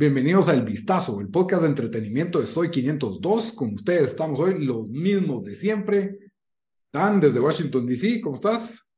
[0.00, 3.50] Bienvenidos a El Vistazo, el podcast de entretenimiento de Soy 502.
[3.50, 6.16] Con ustedes estamos hoy los mismos de siempre.
[6.92, 8.88] Dan, desde Washington, D.C., ¿cómo estás?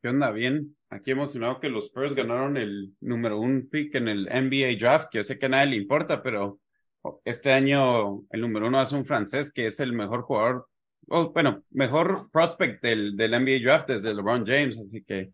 [0.00, 0.30] ¿Qué onda?
[0.30, 0.74] Bien.
[0.88, 5.18] Aquí emocionado que los Spurs ganaron el número un pick en el NBA Draft, que
[5.18, 6.58] yo sé que a nadie le importa, pero
[7.26, 10.68] este año el número uno es un francés que es el mejor jugador,
[11.34, 15.32] bueno, mejor prospect del, del NBA Draft desde LeBron James, así que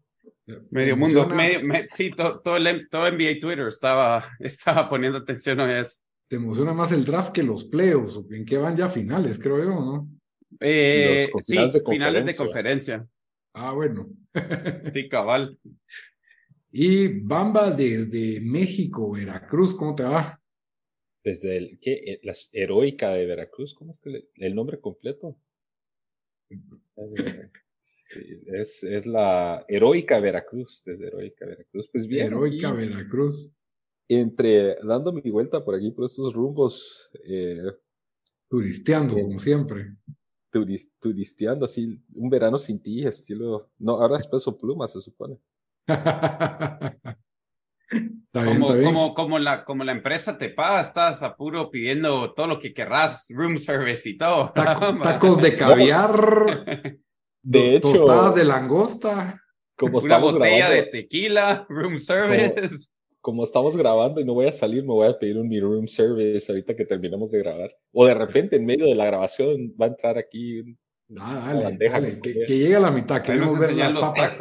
[0.70, 6.00] Medio mundo, medio, sí, todo, el, todo NBA Twitter estaba, estaba poniendo atención a eso.
[6.28, 8.20] ¿Te emociona más el draft que los playoffs?
[8.30, 10.08] ¿En qué van ya finales, creo yo, no?
[10.60, 11.56] Eh, sí,
[11.88, 13.06] finales de conferencia.
[13.54, 14.08] Ah, bueno.
[14.92, 15.58] sí, cabal.
[16.70, 20.40] Y Bamba desde México, Veracruz, ¿cómo te va?
[21.22, 21.92] Desde el, ¿qué?
[21.92, 25.36] Eh, la heroica de Veracruz, ¿cómo es que el nombre completo?
[28.46, 31.88] es, es la heroica Veracruz, desde heroica Veracruz.
[31.92, 32.26] Pues bien.
[32.26, 33.50] Heroica Veracruz.
[34.08, 37.10] Entre dando mi vuelta por aquí, por estos rumbos.
[37.28, 37.62] Eh,
[38.48, 39.96] turisteando, como siempre.
[41.00, 43.70] turisteando, así, un verano sin ti, estilo.
[43.78, 45.38] No, ahora es peso pluma, se supone.
[48.32, 52.72] como, Como, la, como la empresa te paga, estás a puro pidiendo todo lo que
[52.74, 54.52] querrás, room service y todo.
[55.02, 57.00] tacos de caviar.
[57.42, 59.42] De hecho, tostadas de langosta.
[59.76, 62.88] Como Una botella de tequila, room service.
[63.20, 65.86] Como, estamos grabando y no voy a salir, me voy a pedir un mi room
[65.86, 67.76] service ahorita que terminemos de grabar.
[67.92, 70.76] O de repente en medio de la grabación va a entrar aquí
[71.18, 73.22] ah, dale, dale, que, que, llegue a la mitad.
[73.22, 74.38] Queremos ver las papas,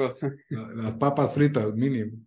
[0.49, 2.17] las papas fritas, mínimo.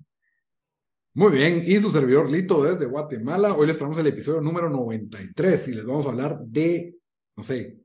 [1.17, 3.55] Muy bien, y su servidor Lito desde Guatemala.
[3.55, 6.97] Hoy les traemos el episodio número 93 y les vamos a hablar de,
[7.37, 7.84] no sé,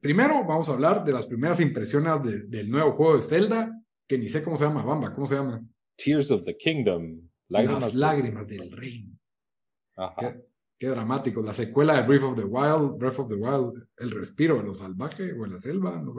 [0.00, 4.28] Primero vamos a hablar de las primeras impresiones del nuevo juego de Zelda, que ni
[4.28, 5.64] sé cómo se llama, Bamba, ¿cómo se llama?
[5.96, 7.28] Tears of the Kingdom.
[7.48, 9.16] Lágrimas las lágrimas del reino.
[10.78, 11.42] Qué, dramático.
[11.42, 14.74] La secuela de Breath of the Wild, Breath of the Wild, el respiro de lo
[14.74, 16.14] salvaje o en la selva, no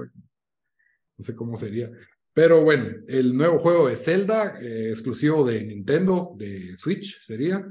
[1.19, 1.89] sé, cómo sería.
[2.33, 7.66] Pero bueno, el nuevo juego de Zelda, eh, exclusivo de Nintendo, de Switch sería.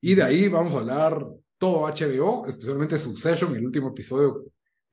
[0.00, 1.26] Y de ahí vamos a hablar
[1.58, 4.44] todo HBO, especialmente Succession, el último episodio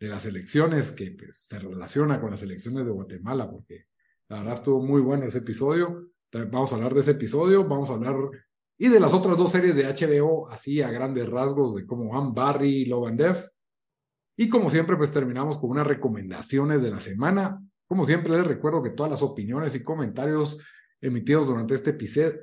[0.03, 3.85] de las elecciones que pues, se relaciona con las elecciones de Guatemala, porque
[4.27, 6.09] la verdad estuvo muy bueno ese episodio.
[6.51, 8.15] Vamos a hablar de ese episodio, vamos a hablar
[8.77, 12.33] y de las otras dos series de HBO, así a grandes rasgos, de cómo van
[12.33, 13.45] Barry y Love and Death.
[14.35, 17.61] Y como siempre, pues terminamos con unas recomendaciones de la semana.
[17.87, 20.57] Como siempre, les recuerdo que todas las opiniones y comentarios
[20.99, 21.91] emitidos durante este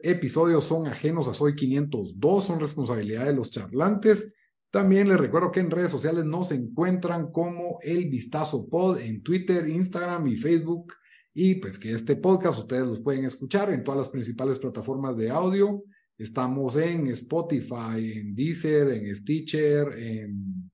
[0.03, 4.33] episodio son ajenos a Soy 502, son responsabilidad de los charlantes
[4.71, 9.69] también les recuerdo que en redes sociales nos encuentran como El Vistazo Pod en Twitter,
[9.69, 10.95] Instagram y Facebook.
[11.35, 15.31] Y pues que este podcast ustedes los pueden escuchar en todas las principales plataformas de
[15.31, 15.83] audio.
[16.17, 20.71] Estamos en Spotify, en Deezer, en Stitcher, en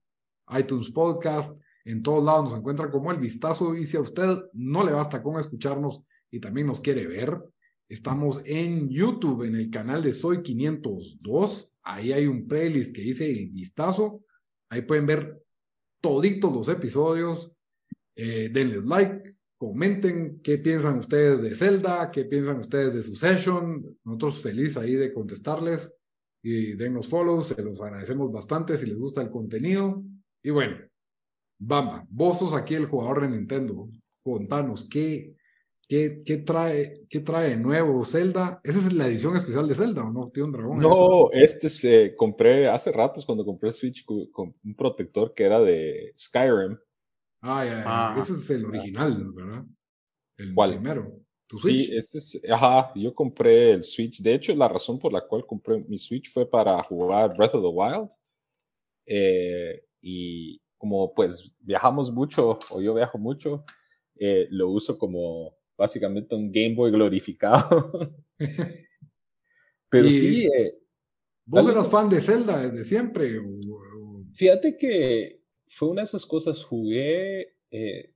[0.59, 1.63] iTunes Podcast.
[1.87, 3.75] En todos lados nos encuentran como El Vistazo.
[3.75, 7.41] Y si a usted no le basta con escucharnos y también nos quiere ver,
[7.89, 13.31] estamos en YouTube, en el canal de Soy 502 Ahí hay un playlist que dice
[13.31, 14.25] el vistazo.
[14.69, 15.41] Ahí pueden ver
[16.01, 17.53] toditos los episodios.
[18.17, 23.99] Eh, denles like, comenten qué piensan ustedes de Zelda, qué piensan ustedes de su session.
[24.03, 25.95] Nosotros feliz ahí de contestarles
[26.43, 30.03] y dennos follow, se los agradecemos bastante si les gusta el contenido.
[30.43, 30.77] Y bueno,
[31.59, 33.89] Bamba, vos sos aquí el jugador de Nintendo.
[34.25, 35.37] Contanos, ¿qué,
[35.89, 38.61] ¿Qué, qué, trae, ¿Qué trae nuevo Zelda?
[38.65, 40.31] ¿Esa es la edición especial de Zelda o no?
[40.35, 40.79] Tiene un dragón.
[40.79, 46.13] No, este se compré hace ratos cuando compré Switch con, un protector que era de
[46.19, 46.77] Skyrim.
[47.41, 48.17] Ah, ya, ah.
[48.19, 49.65] ese es el original, ¿verdad?
[50.37, 51.21] El primero.
[51.47, 51.87] ¿Tu Switch?
[51.87, 54.21] Sí, este es, ajá, yo compré el Switch.
[54.21, 57.63] De hecho, la razón por la cual compré mi Switch fue para jugar Breath of
[57.63, 58.11] the Wild.
[59.07, 63.65] Eh, y como pues viajamos mucho, o yo viajo mucho,
[64.17, 68.15] eh, lo uso como básicamente un Game Boy glorificado.
[69.89, 70.47] Pero sí.
[70.47, 70.75] Eh,
[71.45, 73.41] ¿Vos eras fan de Zelda desde siempre?
[74.35, 78.13] Fíjate que fue una de esas cosas, jugué eh,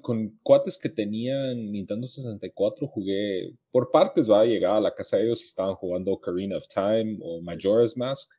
[0.00, 5.24] con, cuates que tenían Nintendo 64, jugué por partes, va, llegaba a la casa de
[5.24, 8.30] ellos y estaban jugando Ocarina of Time o Majora's Mask.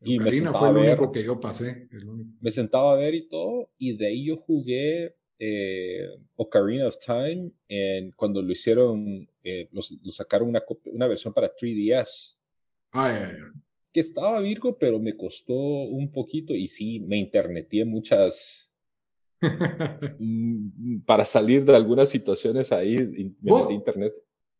[0.00, 1.88] Y Ocarina fue el único que yo pasé.
[2.40, 7.50] Me sentaba a ver y todo, y de ahí yo jugué eh, Ocarina of Time,
[7.68, 9.82] en, cuando lo hicieron, eh, lo,
[10.12, 12.36] sacaron una, una versión para 3DS.
[13.92, 18.70] Que estaba Virgo, pero me costó un poquito y sí, me interneté muchas.
[20.18, 22.96] Mm, para salir de algunas situaciones ahí,
[23.42, 24.14] me metí internet.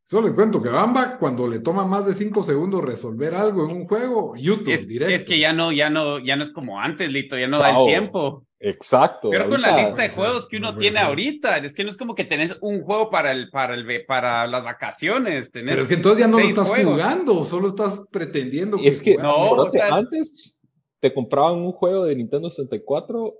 [0.06, 3.74] Solo le cuento que Bamba, cuando le toma más de cinco segundos resolver algo en
[3.74, 5.14] un juego, YouTube es, directo.
[5.14, 7.70] Es que ya no, ya no, ya no es como antes, Lito, ya no da
[7.70, 8.46] el tiempo.
[8.60, 9.30] Exacto.
[9.30, 12.14] Pero con la lista de juegos que uno tiene ahorita, es que no es como
[12.14, 15.50] que tenés un juego para el, para el, para las vacaciones.
[15.50, 18.76] Tenés Pero es que entonces ya no lo estás jugando, solo estás pretendiendo.
[18.82, 20.60] Es que, no, o sea, antes
[21.00, 23.34] te compraban un juego de Nintendo 64,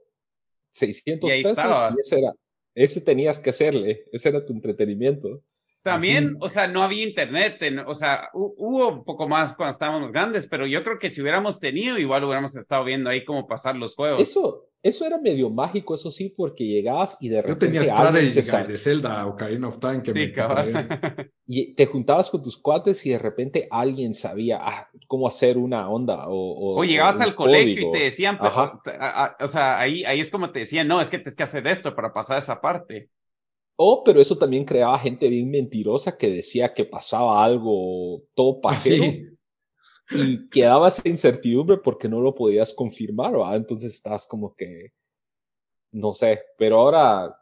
[0.70, 1.58] 600 pesos,
[1.94, 2.32] y ese era,
[2.75, 5.43] ese tenías que hacerle, ese era tu entretenimiento.
[5.85, 10.47] También, o sea, no había internet, o sea, hubo un poco más cuando estábamos grandes,
[10.47, 13.95] pero yo creo que si hubiéramos tenido, igual hubiéramos estado viendo ahí cómo pasar los
[13.95, 14.23] juegos.
[14.23, 17.67] Eso, eso era medio mágico, eso sí, porque llegabas y de repente.
[17.67, 20.33] Yo tenía Strategy de Zelda o Ocarina of Time que me
[21.47, 25.91] Y te juntabas con tus cuates y de repente alguien sabía ah, cómo hacer una
[25.91, 26.29] onda.
[26.29, 30.61] O, o, llegabas al colegio y te decían, o sea, ahí, ahí es como te
[30.61, 33.11] decían, no, es que tienes que hacer esto para pasar esa parte.
[33.76, 38.61] Oh, pero eso también creaba gente bien mentirosa que decía que pasaba algo todo ah,
[38.62, 39.05] pajero.
[40.11, 43.56] Y quedaba esa incertidumbre porque no lo podías confirmar, ¿verdad?
[43.56, 44.93] Entonces estás como que,
[45.93, 47.35] no sé, pero ahora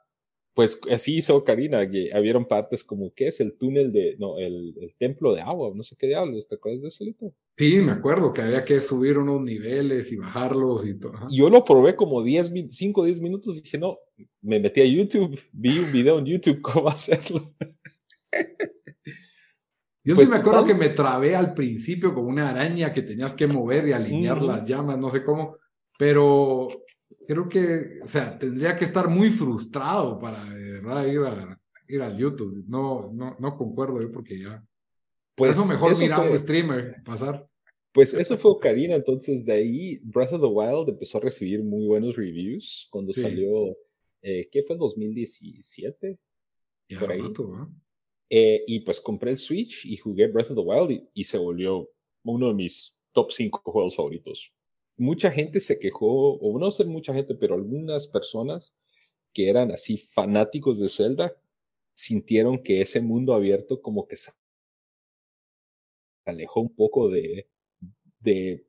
[0.54, 4.75] pues así hizo Karina, que habieron partes como, ¿qué es el túnel de, no, el,
[4.81, 5.72] el templo de agua?
[5.75, 7.32] No sé qué diablos, ¿te acuerdas de ese lito?
[7.56, 11.14] Sí, me acuerdo que había que subir unos niveles y bajarlos y todo.
[11.31, 13.99] Yo lo probé como 10, 5 o 10 minutos y dije, no,
[14.43, 17.55] me metí a YouTube, vi un video en YouTube cómo hacerlo.
[20.05, 23.34] Yo sí pues me acuerdo que me trabé al principio como una araña que tenías
[23.34, 25.58] que mover y alinear las llamas, no sé cómo,
[25.96, 26.66] pero
[27.26, 32.02] creo que, o sea, tendría que estar muy frustrado para de verdad ir a, ir
[32.02, 32.64] a YouTube.
[32.66, 34.64] No, no, no concuerdo yo porque ya.
[35.34, 37.48] Pues eso mejor mirar un streamer pasar.
[37.92, 41.86] Pues eso fue Ocarina, entonces de ahí Breath of the Wild empezó a recibir muy
[41.86, 43.76] buenos reviews cuando salió,
[44.22, 44.76] eh, ¿qué fue?
[44.76, 46.19] 2017.
[46.88, 47.20] Ya, por ahí.
[48.30, 51.36] eh, y pues compré el Switch y jugué Breath of the Wild y, y se
[51.36, 51.90] volvió
[52.24, 54.52] uno de mis top 5 juegos favoritos
[55.02, 58.75] mucha gente se quejó, o no sé mucha gente, pero algunas personas
[59.32, 61.37] que eran así fanáticos de Zelda
[61.93, 64.31] sintieron que ese mundo abierto como que se
[66.25, 67.49] alejó un poco de,
[68.20, 68.64] de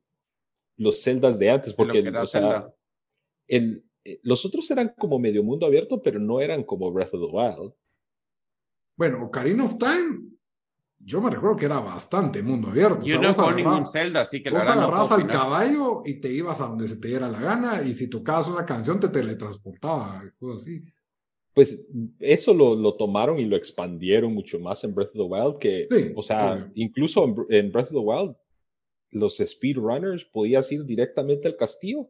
[0.76, 2.74] los Zeldas de antes, porque o sea,
[3.46, 7.20] el, eh, los otros eran como medio mundo abierto, pero no eran como Breath of
[7.20, 7.74] the Wild.
[8.96, 10.33] Bueno, Ocarina of Time
[11.04, 13.04] yo me recuerdo que era bastante mundo abierto.
[13.04, 16.66] Yo no con ningún Zelda, así que vos agarrabas al caballo y te ibas a
[16.66, 20.82] donde se te diera la gana, y si tocabas una canción te teletransportaba, cosas así.
[21.52, 25.58] Pues eso lo, lo, tomaron y lo expandieron mucho más en Breath of the Wild,
[25.58, 28.36] que, o sea, incluso en, Breath of the Wild,
[29.10, 32.08] los speedrunners podías ir directamente al castillo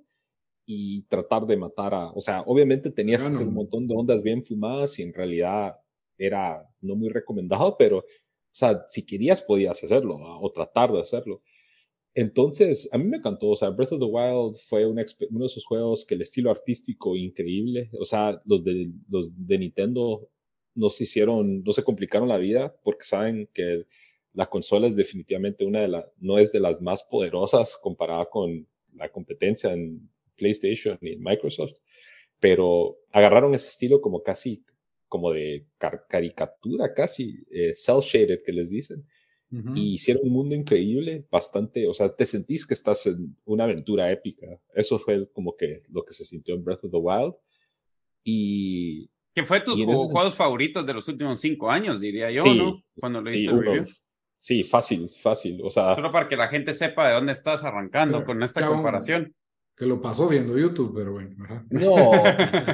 [0.65, 4.23] y tratar de matar a, o sea, obviamente tenías que hacer un montón de ondas
[4.23, 5.77] bien fumadas y en realidad
[6.17, 8.05] era no muy recomendado, pero
[8.55, 11.43] o sea, si querías podías hacerlo o tratar de hacerlo.
[12.15, 13.49] Entonces, a mí me encantó.
[13.49, 17.17] O sea, Breath of the Wild fue uno de esos juegos que el estilo artístico
[17.17, 17.91] increíble.
[17.99, 20.31] O sea, los de, los de Nintendo
[20.77, 23.87] no se hicieron, no se complicaron la vida porque saben que
[24.33, 28.69] la consola es definitivamente una de las, no es de las más poderosas comparada con
[28.95, 31.79] la competencia en PlayStation y Microsoft.
[32.39, 34.65] Pero agarraron ese estilo como casi
[35.15, 35.65] como de
[36.09, 39.07] caricatura casi, eh, cel shaded que les dicen.
[39.77, 44.11] Y hicieron un mundo increíble, bastante, o sea, te sentís que estás en una aventura
[44.11, 44.49] épica.
[44.75, 47.35] Eso fue como que lo que se sintió en Breath of the Wild.
[48.25, 49.09] Y...
[49.33, 49.81] ¿Qué fue tus
[50.11, 52.83] juegos favoritos de los últimos cinco años, diría yo, ¿no?
[52.99, 53.47] Cuando lo sí,
[54.35, 55.61] Sí, fácil, fácil.
[55.63, 59.33] O sea, Solo para que la gente sepa de dónde estás arrancando con esta comparación
[59.77, 61.35] que lo pasó viendo YouTube, pero bueno.
[61.71, 62.13] No,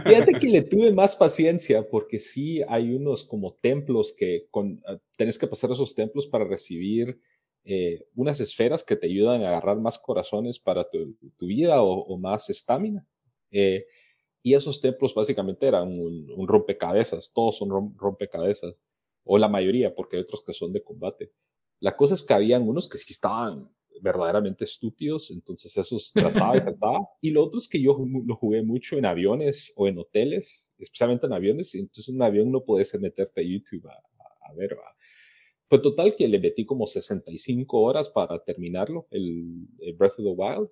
[0.05, 4.99] fíjate que le tuve más paciencia porque sí hay unos como templos que con, ah,
[5.17, 7.19] tenés que pasar esos templos para recibir
[7.65, 12.51] eh, unas esferas que te ayudan a agarrar más corazones para tu, vida o, más
[12.51, 13.07] estamina.
[13.51, 13.87] Eh,
[14.43, 18.75] y esos templos básicamente eran un, un, rompecabezas, todos son rompecabezas,
[19.25, 21.33] o la mayoría, porque hay otros que son de combate.
[21.79, 26.61] La cosa es que habían unos que sí estaban verdaderamente estúpidos, entonces esos trataba y
[26.61, 27.09] trataba.
[27.21, 31.27] Y lo otro es que yo lo jugué mucho en aviones o en hoteles, especialmente
[31.27, 34.77] en aviones, y entonces en un avión no puedes meterte a YouTube a, ver.
[35.69, 40.69] Fue total que le metí como 65 horas para terminarlo, el, Breath of the Wild,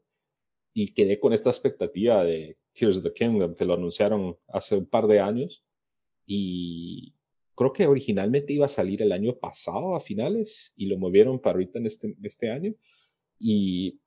[0.75, 4.87] y quedé con esta expectativa de Tears of the Kingdom, que lo anunciaron hace un
[4.87, 5.65] par de años,
[6.27, 7.15] y
[7.55, 11.55] creo que originalmente iba a salir el año pasado a finales, y lo movieron para
[11.55, 12.75] ahorita en este, este año
[13.38, 14.00] y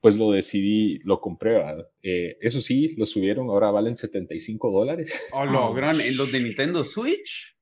[0.00, 1.60] pues lo decidí, lo compré.
[2.02, 5.12] Eh, eso sí, lo subieron, ahora valen 75 dólares.
[5.32, 7.56] Oh, lo gran, en los de Nintendo Switch.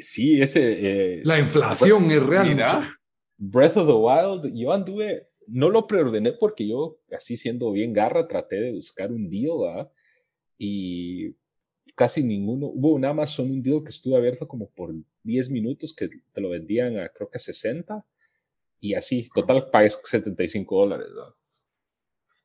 [0.00, 1.18] Sí, ese...
[1.18, 2.56] Eh, la inflación es real.
[3.38, 8.26] Breath of the Wild, yo anduve, no lo preordené porque yo, así siendo bien garra,
[8.26, 9.88] traté de buscar un deal,
[10.56, 11.34] Y
[11.94, 16.08] casi ninguno, hubo un Amazon, un deal que estuvo abierto como por 10 minutos, que
[16.32, 18.04] te lo vendían a creo que 60,
[18.80, 21.08] y así, total pagues 75 dólares,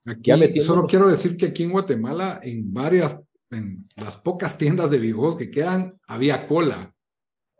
[0.06, 3.20] Aquí, solo quiero decir que aquí en Guatemala, en varias,
[3.52, 6.96] en las pocas tiendas de videojuegos que quedan, había cola.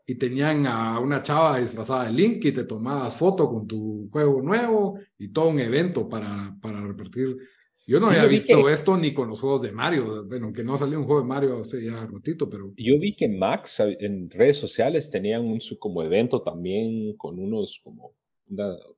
[0.08, 4.42] Y tenían a una chava disfrazada de Link y te tomabas foto con tu juego
[4.42, 7.38] nuevo y todo un evento para, para repartir.
[7.86, 11.00] Yo no había visto esto ni con los juegos de Mario, bueno, que no salió
[11.00, 12.74] un juego de Mario hace ya ratito, pero...
[12.78, 18.16] Yo vi que Max en redes sociales tenían un como evento también con unos como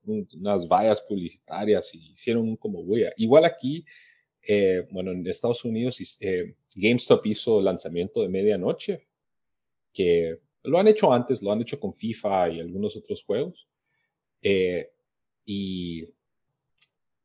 [0.06, 3.14] unas vallas publicitarias y hicieron como huella.
[3.18, 3.86] Igual aquí,
[4.42, 9.08] eh, bueno, en Estados Unidos eh, GameStop hizo lanzamiento de medianoche,
[9.94, 13.68] que lo han hecho antes, lo han hecho con FIFA y algunos otros juegos.
[14.42, 14.92] Eh,
[15.46, 16.08] y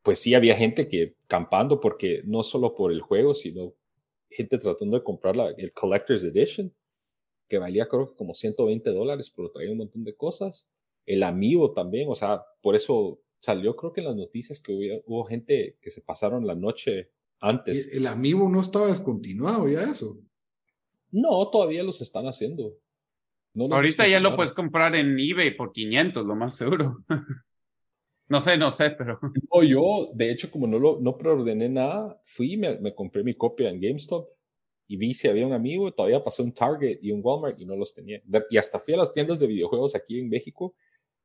[0.03, 3.75] pues sí, había gente que campando porque no solo por el juego, sino
[4.31, 6.73] gente tratando de comprar la, el Collector's Edition,
[7.49, 10.69] que valía creo que como 120 dólares, pero traía un montón de cosas.
[11.09, 15.25] El amigo también, o sea, por eso salió creo que en las noticias que hubo,
[15.25, 17.11] gente que se pasaron la noche
[17.41, 17.91] antes.
[17.93, 20.19] ¿El amigo no estaba descontinuado ya eso?
[21.11, 22.75] No, todavía los están haciendo.
[23.55, 26.99] Ahorita ya lo puedes comprar en eBay por 500, lo más seguro.
[28.29, 29.19] no sé, no sé, pero.
[29.49, 33.35] O yo, de hecho, como no lo no preordené nada, fui y me, compré mi
[33.35, 34.29] copia en GameStop
[34.87, 37.77] y vi si había un amigo, todavía pasé un Target y un Walmart y no
[37.77, 38.21] los tenía.
[38.51, 40.75] y hasta fui a las tiendas de videojuegos aquí en México,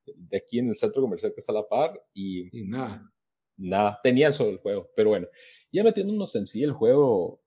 [0.06, 3.10] de aquí en el centro comercial que está a la par, y, nada.
[3.56, 4.90] Nada, tenían solo el juego.
[4.96, 5.28] Pero bueno,
[5.72, 7.42] ya metiéndonos en sí, el juego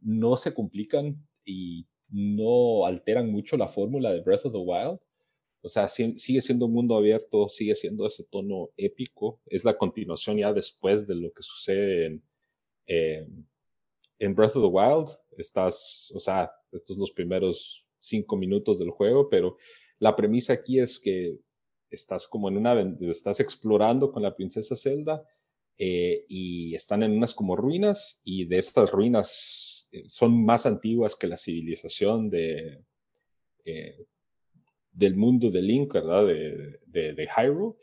[0.00, 4.98] no se complican y no alteran mucho la fórmula de Breath of the Wild.
[5.62, 9.40] O sea, sigue siendo un mundo abierto, sigue siendo ese tono épico.
[9.46, 12.06] Es la continuación ya después de lo que sucede
[12.86, 13.46] en,
[14.18, 15.08] en Breath of the Wild.
[15.36, 19.56] Estás, o sea, estos son los primeros cinco minutos del juego, pero
[19.98, 21.38] la premisa aquí es que
[21.92, 25.24] estás como en una, estás explorando con la princesa Zelda
[25.78, 31.14] eh, y están en unas como ruinas y de estas ruinas eh, son más antiguas
[31.16, 32.82] que la civilización de,
[33.64, 34.06] eh,
[34.90, 36.26] del mundo de Link, ¿verdad?
[36.26, 37.76] De, de, de, Hyrule.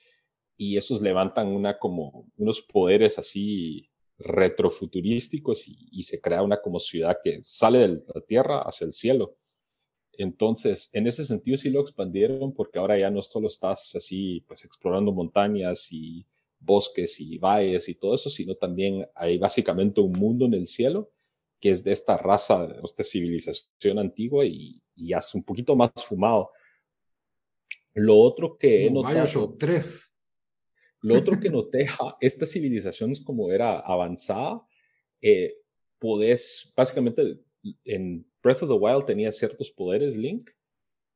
[0.57, 6.79] Y esos levantan una como unos poderes así retrofuturísticos y, y se crea una como
[6.79, 9.37] ciudad que sale de la tierra hacia el cielo.
[10.19, 14.65] Entonces, en ese sentido sí lo expandieron porque ahora ya no solo estás así, pues
[14.65, 16.25] explorando montañas y
[16.59, 21.09] bosques y valles y todo eso, sino también hay básicamente un mundo en el cielo
[21.57, 25.91] que es de esta raza, de esta civilización antigua y, y es un poquito más
[26.05, 26.51] fumado.
[27.93, 29.55] Lo otro que he notado...
[29.57, 30.13] tres.
[31.01, 31.87] Lo otro que noté,
[32.19, 34.61] esta civilización es como era avanzada,
[35.21, 35.53] eh,
[35.97, 37.39] podés, básicamente
[37.85, 40.49] en Breath of the Wild tenía ciertos poderes Link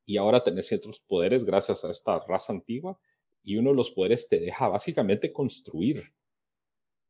[0.05, 2.99] y ahora tenés ciertos poderes gracias a esta raza antigua
[3.43, 6.03] y uno de los poderes te deja básicamente construir.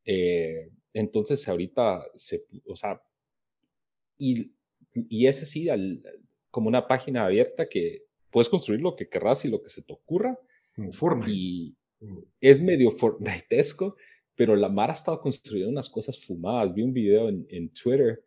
[0.05, 3.01] Eh, entonces ahorita se, o sea,
[4.17, 4.51] y,
[4.93, 5.67] y es así
[6.51, 9.93] como una página abierta que puedes construir lo que querrás y lo que se te
[9.93, 10.37] ocurra.
[11.31, 11.75] Y
[12.41, 13.95] es medio fortnitesco,
[14.35, 16.73] pero la Mara ha estado construyendo unas cosas fumadas.
[16.73, 18.23] Vi un video en, en Twitter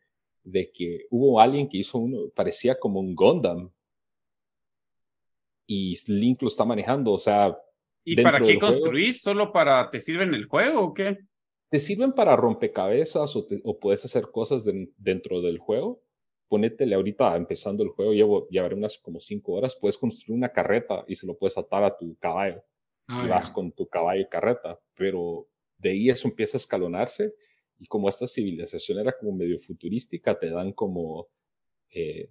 [0.47, 3.71] de que hubo alguien que hizo uno, parecía como un Gundam.
[5.67, 7.59] Y Link lo está manejando, o sea,
[8.05, 9.21] ¿Y para qué construís?
[9.21, 11.19] ¿Solo para te sirven el juego o qué?
[11.69, 14.65] Te sirven para rompecabezas o, o puedes hacer cosas
[14.97, 16.01] dentro del juego.
[16.47, 21.05] Ponétele ahorita empezando el juego, llevo, llevaré unas como cinco horas, puedes construir una carreta
[21.09, 22.63] y se lo puedes atar a tu caballo.
[23.09, 25.49] Ah, y vas con tu caballo y carreta, pero
[25.79, 27.35] de ahí eso empieza a escalonarse
[27.79, 31.29] y como esta civilización era como medio futurística, te dan como
[31.91, 32.31] eh,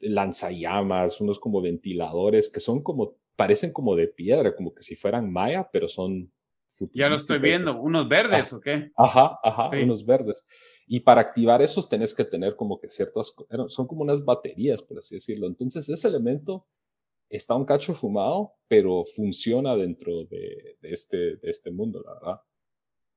[0.00, 5.32] lanzallamas, unos como ventiladores que son como parecen como de piedra, como que si fueran
[5.32, 6.32] maya, pero son...
[6.94, 8.90] Ya lo estoy viendo, unos verdes, ¿o qué?
[8.96, 10.46] Ajá, ajá, unos verdes.
[10.86, 13.34] Y para activar esos tenés que tener como que ciertas,
[13.68, 15.46] son como unas baterías, por así decirlo.
[15.46, 16.66] Entonces ese elemento
[17.28, 22.40] está un cacho fumado, pero funciona dentro de, de este, de este mundo, la verdad.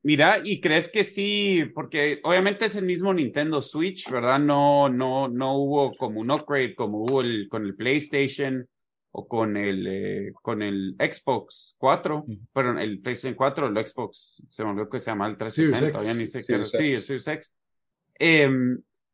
[0.05, 1.63] Mira, ¿y crees que sí?
[1.73, 4.37] Porque obviamente es el mismo Nintendo Switch, ¿verdad?
[4.37, 8.67] No, no, no hubo como un upgrade como hubo el, con el PlayStation
[9.11, 14.63] o con el, eh, con el Xbox 4, pero el PlayStation 4, el Xbox, se
[14.65, 17.53] me olvidó que se llama el 360, todavía ni sé qué sí, el Series X.
[18.19, 18.49] Eh,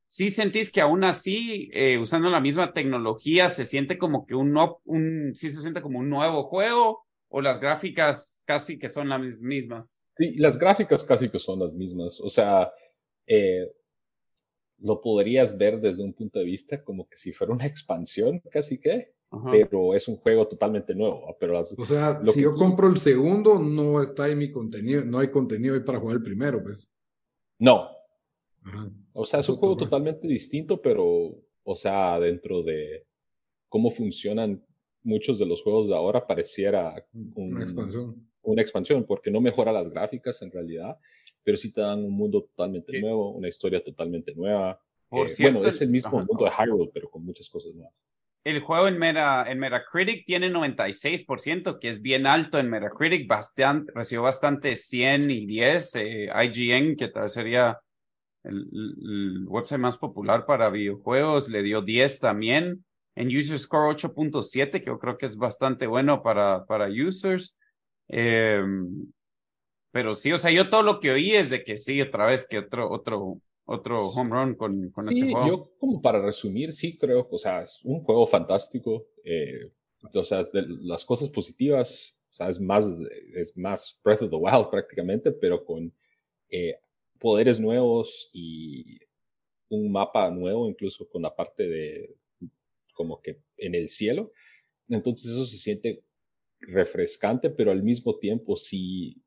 [0.07, 4.57] ¿sí sentís que aún así, eh, usando la misma tecnología, se siente como que un,
[4.85, 9.41] un, sí se siente como un nuevo juego o las gráficas casi que son las
[9.41, 10.01] mismas?
[10.17, 12.19] Sí, las gráficas casi que son las mismas.
[12.19, 12.71] O sea,
[13.25, 13.71] eh,
[14.79, 18.79] lo podrías ver desde un punto de vista como que si fuera una expansión, casi
[18.79, 19.13] que,
[19.51, 21.35] pero es un juego totalmente nuevo.
[21.39, 25.29] Pero o sea, si yo compro el segundo, no está en mi contenido, no hay
[25.29, 26.91] contenido ahí para jugar el primero, pues.
[27.59, 27.89] No.
[29.13, 33.05] O sea, es un juego totalmente distinto, pero, o sea, dentro de
[33.67, 34.65] cómo funcionan
[35.09, 38.29] muchos de los juegos de ahora, pareciera una expansión.
[38.41, 40.97] Una expansión, porque no mejora las gráficas en realidad,
[41.43, 44.79] pero sí te dan un mundo totalmente nuevo, una historia totalmente nueva.
[45.11, 47.93] Eh, bueno, es el mismo mundo de Hyrule, pero con muchas cosas nuevas.
[48.43, 53.91] El juego en, Meta, en Metacritic tiene 96%, que es bien alto en Metacritic, bastante,
[53.93, 55.95] recibió bastante 100 y 10.
[55.95, 57.79] Eh, IGN, que tal sería
[58.43, 62.85] el, el, website más popular para videojuegos, le dio 10 también.
[63.15, 67.57] En User Score 8.7, que yo creo que es bastante bueno para, para users.
[68.07, 68.63] Eh,
[69.91, 72.47] pero sí, o sea, yo todo lo que oí es de que sí, otra vez
[72.47, 75.47] que otro, otro, otro home run con, con este juego.
[75.47, 79.07] Yo, como para resumir, sí creo, o sea, es un juego fantástico.
[79.23, 82.99] Eh, o sea, de las cosas positivas, o sea, es más,
[83.33, 85.93] es más Breath of the Wild prácticamente, pero con
[86.49, 86.77] eh,
[87.19, 88.99] poderes nuevos y
[89.69, 92.15] un mapa nuevo, incluso con la parte de
[92.99, 94.33] como que en el cielo.
[94.89, 96.03] Entonces eso se siente
[96.59, 99.23] refrescante, pero al mismo tiempo sí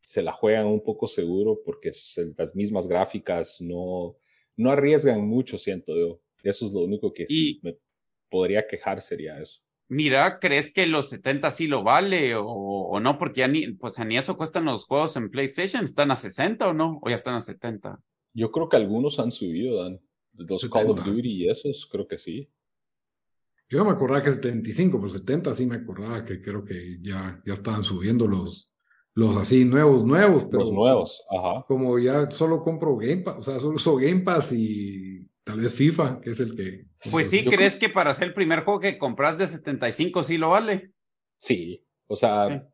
[0.00, 1.90] se la juegan un poco seguro porque
[2.38, 4.16] las mismas gráficas no,
[4.56, 6.22] no arriesgan mucho, siento yo.
[6.44, 7.76] Eso es lo único que sí me
[8.30, 9.60] podría quejar sería eso.
[9.88, 13.18] Mira, ¿crees que los 70 sí lo vale o, no?
[13.18, 15.82] Porque ya ni, pues ni eso cuestan los juegos en PlayStation.
[15.82, 17.00] ¿Están a 60 o no?
[17.02, 17.98] ¿O ya están a 70?
[18.34, 20.00] Yo creo que algunos han subido, Dan.
[20.38, 22.48] Los Call of Duty y esos, creo que sí.
[23.68, 27.40] Yo no me acordaba que 75, pero 70 sí me acordaba que creo que ya,
[27.44, 28.70] ya estaban subiendo los,
[29.14, 31.64] los así nuevos, nuevos, pero los nuevos, ajá.
[31.66, 35.74] Como ya solo compro Game Pass, o sea, solo uso Game Pass y tal vez
[35.74, 36.86] FIFA, que es el que...
[37.10, 40.50] Pues sí, ¿crees que para ser el primer juego que compras de 75 sí lo
[40.50, 40.92] vale?
[41.36, 42.68] Sí, o sea,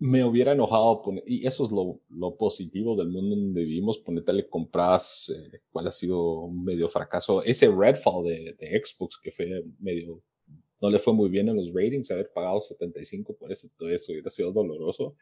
[0.00, 4.48] me hubiera enojado poner, y eso es lo, lo, positivo del mundo donde vivimos, ponértele
[4.48, 9.62] compras, eh, cuál ha sido un medio fracaso, ese Redfall de, de Xbox que fue
[9.78, 10.22] medio
[10.80, 14.12] no le fue muy bien en los ratings, haber pagado 75 por eso, todo eso
[14.12, 15.14] hubiera sido doloroso.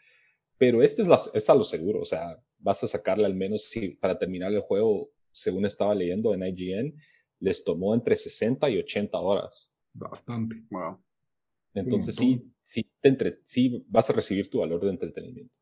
[0.57, 3.65] Pero este es, la, es a lo seguro, o sea, vas a sacarle al menos,
[3.65, 6.95] si para terminar el juego, según estaba leyendo en IGN,
[7.41, 9.71] les tomó entre 60 y 80 horas.
[9.93, 10.57] Bastante.
[10.71, 10.99] Wow.
[11.81, 15.55] Entonces sí, sí, te entre, sí vas a recibir tu valor de entretenimiento.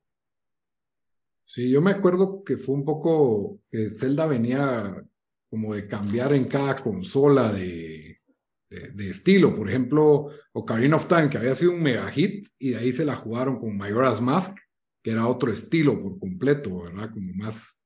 [1.42, 4.96] Sí, yo me acuerdo que fue un poco que Zelda venía
[5.48, 8.18] como de cambiar en cada consola de,
[8.68, 9.54] de, estilo.
[9.54, 13.04] Por ejemplo, Ocarina of Time, que había sido un mega hit, y de ahí se
[13.04, 14.56] la jugaron con Majora's Mask,
[15.02, 17.10] que era otro estilo por completo, ¿verdad?
[17.12, 17.78] Como más,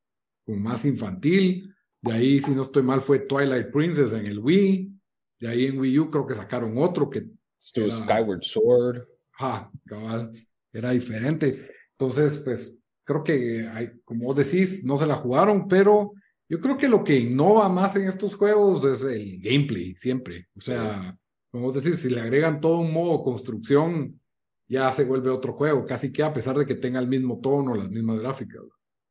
[0.44, 1.74] como más infantil.
[2.00, 4.90] De ahí, si no estoy mal, fue Twilight Princess en el Wii.
[5.38, 7.26] De ahí en Wii U creo que sacaron otro que...
[7.60, 9.06] Skyward Sword.
[9.38, 10.32] Ah, cabal.
[10.72, 11.70] Era diferente.
[11.92, 16.12] Entonces, pues, creo que, hay, como decís, no se la jugaron, pero
[16.48, 20.48] yo creo que lo que innova más en estos juegos es el gameplay, siempre.
[20.56, 21.16] O sea,
[21.50, 24.20] como decir, si le agregan todo un modo construcción,
[24.68, 27.74] ya se vuelve otro juego, casi que a pesar de que tenga el mismo tono,
[27.74, 28.62] las mismas gráficas.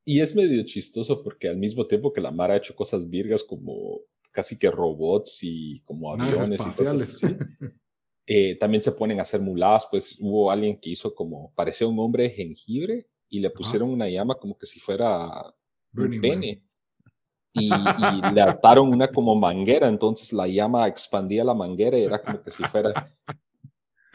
[0.05, 3.43] Y es medio chistoso porque al mismo tiempo que la Mara ha hecho cosas virgas
[3.43, 3.99] como
[4.31, 7.27] casi que robots y como aviones y cosas así,
[8.31, 11.97] eh, también se ponen a hacer muladas, pues hubo alguien que hizo como, parecía un
[11.97, 15.51] hombre de jengibre y le pusieron una llama como que si fuera
[15.95, 16.63] un pene.
[17.53, 22.39] Y, le ataron una como manguera, entonces la llama expandía la manguera y era como
[22.43, 23.11] que si fuera...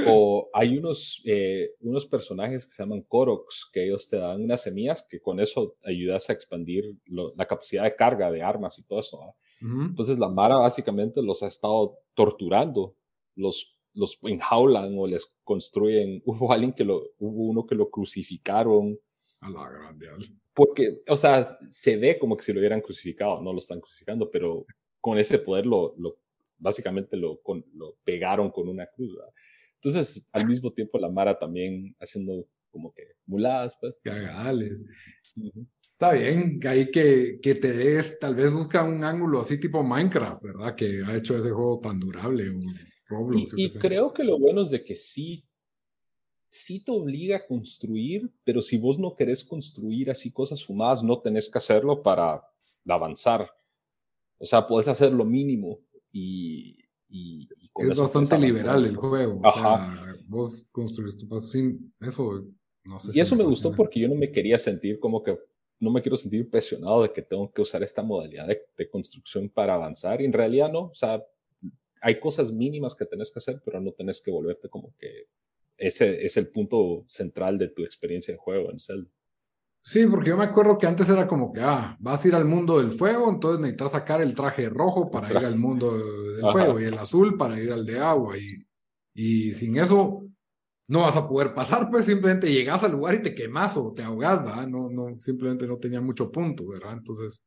[0.07, 4.63] O hay unos, eh, unos personajes que se llaman Koroks, que ellos te dan unas
[4.63, 9.01] semillas que con eso ayudas a expandir la capacidad de carga de armas y todo
[9.01, 9.35] eso.
[9.61, 12.95] Entonces la Mara básicamente los ha estado torturando,
[13.37, 16.23] los, los enjaulan o les construyen.
[16.27, 18.99] Hubo alguien que lo, hubo uno que lo crucificaron.
[19.41, 20.09] A la grande
[20.55, 24.31] porque, o sea, se ve como que si lo hubieran crucificado, no lo están crucificando,
[24.31, 24.65] pero
[25.01, 26.17] con ese poder lo, lo
[26.59, 27.41] básicamente lo,
[27.75, 29.19] lo pegaron con una cruz.
[29.75, 33.95] Entonces, al mismo tiempo, la Mara también haciendo como que muladas, pues.
[34.03, 34.83] Cagales.
[35.85, 40.43] Está bien, ahí que, que te des, tal vez busca un ángulo así tipo Minecraft,
[40.43, 40.75] ¿verdad?
[40.75, 42.53] Que ha hecho ese juego tan durable.
[43.07, 45.45] Roblox, y, y creo que lo bueno es de que sí
[46.55, 51.21] sí te obliga a construir, pero si vos no querés construir así cosas fumadas, no
[51.21, 52.45] tenés que hacerlo para
[52.87, 53.51] avanzar.
[54.39, 55.81] O sea, puedes hacer lo mínimo
[56.13, 59.41] y, y, es bastante liberal el juego.
[59.43, 62.47] O sea, vos construís tu paso sin eso.
[62.85, 65.37] No sé y eso me gustó porque yo no me quería sentir como que
[65.81, 69.49] no me quiero sentir presionado de que tengo que usar esta modalidad de, de, construcción
[69.49, 70.21] para avanzar.
[70.21, 71.25] Y en realidad no, o sea,
[72.05, 75.29] hay cosas mínimas que tenés que hacer, pero no tenés que volverte como que
[75.79, 79.11] ese es el punto central de tu experiencia de juego en Zelda.
[79.81, 82.45] Sí, porque yo me acuerdo que antes era como que, ah, vas a ir al
[82.45, 86.79] mundo del fuego, entonces necesitas sacar el traje rojo para ir al mundo del fuego
[86.79, 88.37] y el azul para ir al de agua.
[88.37, 88.67] Y,
[89.15, 90.27] y sin eso
[90.89, 94.03] no vas a poder pasar, pues simplemente llegas al lugar y te quemas o te
[94.03, 94.67] ahogas, ¿verdad?
[94.69, 96.93] No, no, simplemente no tenía mucho punto, ¿verdad?
[96.93, 97.47] Entonces,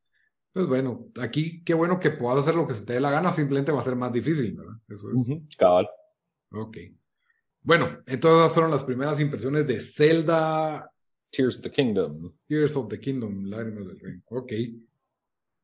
[0.58, 3.30] pues bueno, aquí qué bueno que puedas hacer lo que se te dé la gana,
[3.30, 4.74] simplemente va a ser más difícil, ¿verdad?
[4.88, 5.56] Eso es.
[5.56, 5.88] Cabal.
[6.50, 6.78] Ok.
[7.62, 10.90] Bueno, entonces fueron las primeras impresiones de Zelda
[11.30, 12.32] Tears of the Kingdom.
[12.48, 14.20] Tears of the Kingdom, lágrimas del reino.
[14.30, 14.52] Ok.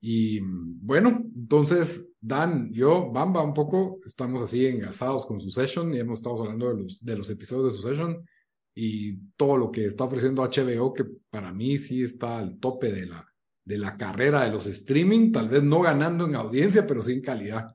[0.00, 5.98] Y bueno, entonces, Dan, yo, Bamba, un poco, estamos así engasados con su session y
[5.98, 8.24] hemos estado hablando de los, de los episodios de su session
[8.72, 13.06] y todo lo que está ofreciendo HBO, que para mí sí está al tope de
[13.06, 13.33] la,
[13.64, 17.22] de la carrera de los streaming, tal vez no ganando en audiencia, pero sí en
[17.22, 17.66] calidad.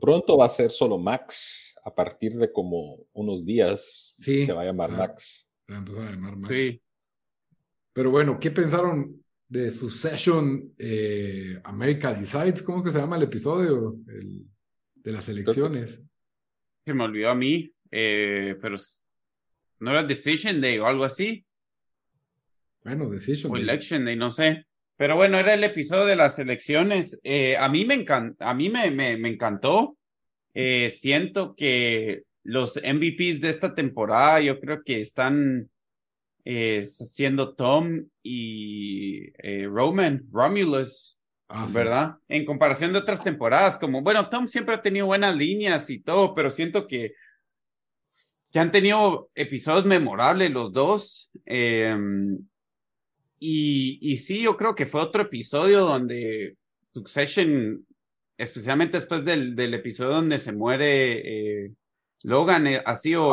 [0.00, 4.62] Pronto va a ser solo Max, a partir de como unos días sí, se va
[4.62, 5.50] a llamar Max.
[5.66, 6.54] Se va a empezar a llamar Max.
[6.54, 6.82] Sí.
[7.94, 12.62] Pero bueno, ¿qué pensaron de su session eh, America Decides?
[12.62, 13.96] ¿Cómo es que se llama el episodio
[14.94, 16.02] de las elecciones?
[16.84, 18.76] Se me olvidó a mí, eh, pero
[19.80, 21.44] ¿no era Decision Day o algo así?
[22.84, 24.66] Bueno, Decision o Election Day, no sé.
[25.02, 27.18] Pero bueno, era el episodio de las elecciones.
[27.24, 29.96] Eh, a mí me, encanta, a mí me, me, me encantó.
[30.54, 35.68] siento que los MVPs de esta temporada yo creo que están
[36.44, 42.14] eh, siendo Tom y eh, Roman, Romulus, ah, ¿verdad?
[42.28, 46.32] En comparación de otras temporadas, como, bueno, Tom siempre ha tenido buenas líneas y todo,
[46.32, 47.14] pero siento que,
[48.52, 51.28] que han tenido episodios memorables los dos.
[53.44, 57.84] Y, y sí, yo creo que fue otro episodio donde Succession,
[58.38, 61.72] especialmente después del, del episodio donde se muere eh,
[62.22, 63.28] Logan eh, ha sido.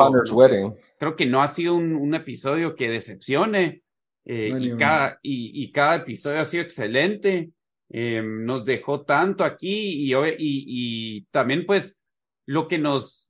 [0.98, 3.82] creo que no ha sido un, episodio que decepcione.
[4.24, 7.52] Eh, y, cada, y, cada episodio ha sido excelente.
[7.88, 12.00] Nos dejó tanto aquí y, y, también, pues,
[12.46, 13.29] lo que nos.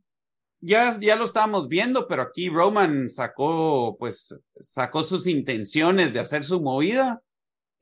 [0.61, 6.45] Ya, ya lo estábamos viendo, pero aquí Roman sacó, pues, sacó sus intenciones de hacer
[6.45, 7.23] su movida.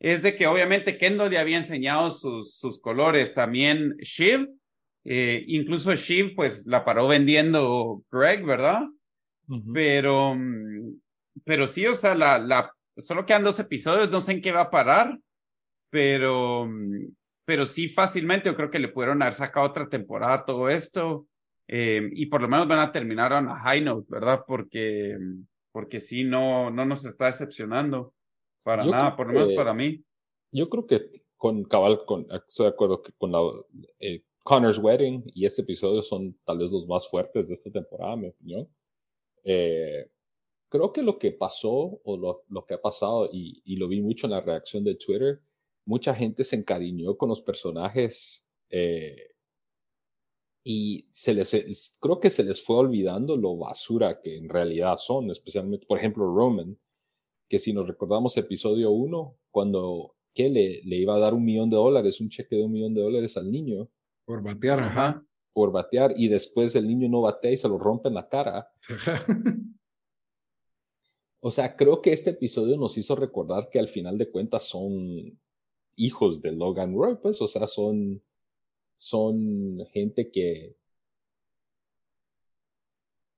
[0.01, 3.35] Es de que obviamente Kendall le había enseñado sus, sus colores.
[3.35, 4.49] También Shiv
[5.11, 8.83] eh, incluso Shiv, pues la paró vendiendo Greg, ¿verdad?
[9.73, 11.01] Pero, mm,
[11.45, 14.63] pero sí, o sea, la, la, solo quedan dos episodios, no sé en qué va
[14.63, 15.19] a parar,
[15.89, 17.15] pero, mm,
[17.47, 21.27] pero sí fácilmente yo creo que le pudieron haber sacado otra temporada todo esto.
[21.69, 24.43] Eh, y por lo menos van a terminar a una high note, ¿verdad?
[24.47, 28.15] Porque, mm, porque sí, no, no nos está decepcionando
[28.65, 30.03] para nada, por lo menos para mí.
[30.51, 33.41] Yo creo que con cabal, con, estoy de acuerdo que con la,
[34.01, 38.15] eh, Connor's Wedding y este episodio son tal vez los más fuertes de esta temporada,
[38.15, 38.69] en mi opinión.
[39.45, 40.11] Eh,
[40.71, 44.01] creo que lo que pasó o lo, lo que ha pasado, y, y, lo vi
[44.01, 45.41] mucho en la reacción de Twitter,
[45.85, 49.35] mucha gente se encariñó con los personajes eh,
[50.71, 55.31] y se les, creo que se les fue olvidando lo basura que en realidad son,
[55.31, 56.79] especialmente, por ejemplo, Roman,
[57.49, 61.71] que si nos recordamos episodio 1, cuando que le, le iba a dar un millón
[61.71, 63.89] de dólares, un cheque de un millón de dólares al niño,
[64.27, 65.27] por batear, ajá.
[65.55, 68.71] Por batear y después el niño no batea y se lo rompe en la cara.
[71.41, 75.41] o sea, creo que este episodio nos hizo recordar que al final de cuentas son
[75.97, 78.23] hijos de Logan Roy, pues, o sea, son,
[78.99, 80.77] son gente que...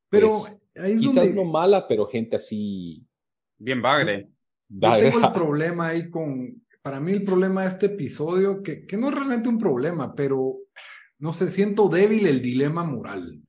[0.09, 0.43] Pero
[0.75, 3.07] quizás no mala, pero gente así...
[3.59, 4.29] Bien bagre.
[4.69, 8.97] Yo tengo el problema ahí con, para mí el problema de este episodio, que, que
[8.97, 10.57] no es realmente un problema, pero
[11.19, 13.43] no sé, siento débil el dilema moral,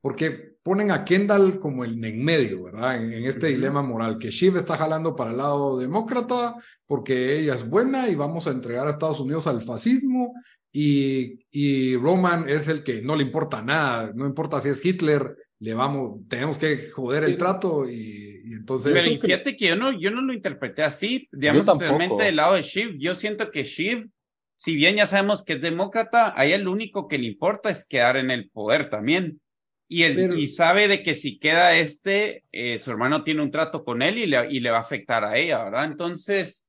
[0.00, 3.00] porque ponen a Kendall como el en medio, ¿verdad?
[3.00, 7.64] En, este dilema moral, que Shiv está jalando para el lado demócrata porque ella es
[7.64, 10.34] buena y vamos a entregar a Estados Unidos al fascismo
[10.72, 15.36] y, y Roman es el que no le importa nada, no importa si es Hitler,
[15.60, 18.92] le vamos, tenemos que joder el trato y, entonces...
[18.92, 22.62] Pero fíjate que yo no, yo no lo interpreté así, digamos, realmente del lado de
[22.62, 24.10] Shiv, yo siento que Shiv
[24.56, 27.86] si bien ya sabemos que es demócrata, a ella lo único que le importa es
[27.86, 29.40] quedar en el poder también.
[29.88, 33.84] Y, él, y sabe de que si queda este, eh, su hermano tiene un trato
[33.84, 35.84] con él y le, y le va a afectar a ella, ¿verdad?
[35.84, 36.68] Entonces,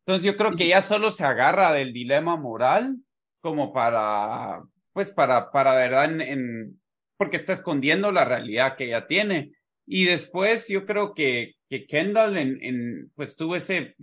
[0.00, 2.96] entonces yo creo que ella solo se agarra del dilema moral
[3.40, 6.78] como para, pues para, para verdad, en,
[7.16, 9.52] porque está escondiendo la realidad que ella tiene.
[9.86, 13.96] Y después yo creo que, que Kendall en, en, pues tuvo ese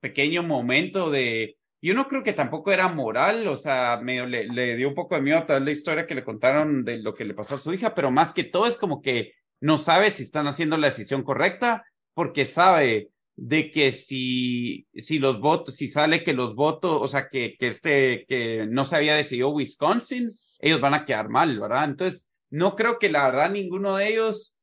[0.00, 4.88] pequeño momento de, yo no creo que tampoco era moral, o sea, medio le, dio
[4.88, 7.54] un poco de miedo a la historia que le contaron de lo que le pasó
[7.54, 10.76] a su hija, pero más que todo es como que no sabe si están haciendo
[10.76, 16.56] la decisión correcta, porque sabe de que si, si los votos, si sale que los
[16.56, 21.04] votos, o sea, que, que este, que no se había decidido Wisconsin, ellos van a
[21.04, 21.84] quedar mal, ¿verdad?
[21.84, 24.56] Entonces, no creo que la verdad ninguno de ellos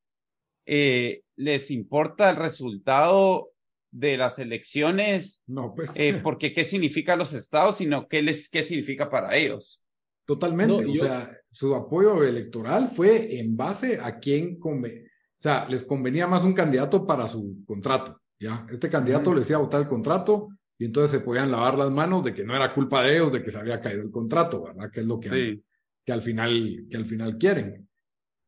[0.65, 3.52] eh, les importa el resultado
[3.93, 5.91] de las elecciones, no, pues.
[5.95, 9.83] eh, porque qué significa los estados, sino qué, les, qué significa para ellos.
[10.25, 15.83] Totalmente, o sea, su apoyo electoral fue en base a quién conve o sea, les
[15.83, 18.17] convenía más un candidato para su contrato.
[18.39, 18.65] ¿ya?
[18.71, 22.23] Este candidato les iba a votar el contrato y entonces se podían lavar las manos
[22.23, 24.89] de que no era culpa de ellos de que se había caído el contrato, ¿verdad?
[24.89, 25.63] Que es lo que, al,
[26.05, 27.89] que, al, final, que al final quieren.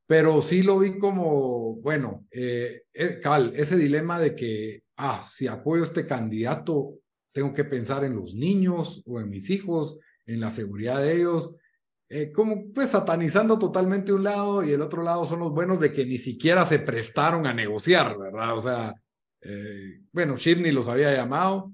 [0.07, 5.47] Pero sí lo vi como, bueno, eh, eh, Cal, ese dilema de que, ah, si
[5.47, 6.99] apoyo este candidato,
[7.31, 11.55] tengo que pensar en los niños o en mis hijos, en la seguridad de ellos.
[12.07, 15.91] Eh, como pues satanizando totalmente un lado y el otro lado son los buenos de
[15.91, 18.55] que ni siquiera se prestaron a negociar, ¿verdad?
[18.55, 18.93] O sea,
[19.41, 21.73] eh, bueno, Shivney los había llamado.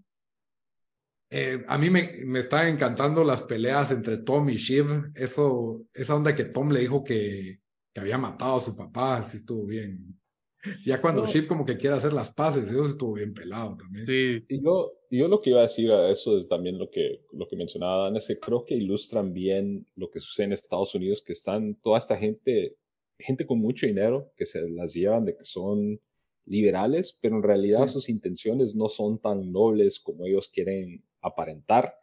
[1.29, 5.11] Eh, a mí me, me están encantando las peleas entre Tom y Shiv.
[5.15, 7.59] Eso, esa onda que Tom le dijo que,
[7.95, 10.19] había matado a su papá, sí estuvo bien.
[10.85, 14.05] Ya cuando Shiv como que quiere hacer las paces, eso estuvo bien pelado también.
[14.05, 14.45] Sí.
[14.47, 17.47] Y yo, yo lo que iba a decir a eso es también lo que, lo
[17.47, 21.23] que mencionaba Dan, es que creo que ilustran bien lo que sucede en Estados Unidos,
[21.25, 22.77] que están toda esta gente,
[23.17, 25.99] gente con mucho dinero, que se las llevan de que son
[26.45, 31.95] liberales, pero en realidad sus intenciones no son tan nobles como ellos quieren aparentar.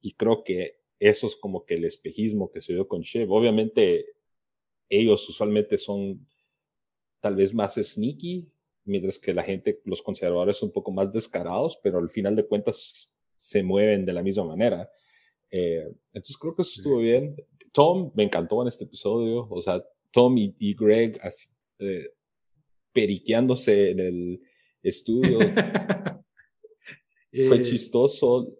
[0.00, 3.30] Y creo que eso es como que el espejismo que se dio con Chev.
[3.30, 4.06] Obviamente,
[4.88, 6.26] ellos usualmente son
[7.24, 8.46] tal vez más sneaky,
[8.84, 12.46] mientras que la gente, los conservadores son un poco más descarados, pero al final de
[12.46, 14.90] cuentas se mueven de la misma manera.
[15.50, 17.34] Eh, entonces creo que eso estuvo bien.
[17.72, 22.10] Tom me encantó en este episodio, o sea, Tom y, Greg así, eh,
[22.92, 24.42] periqueándose en el
[24.82, 25.38] estudio.
[27.32, 28.54] Fue eh, chistoso.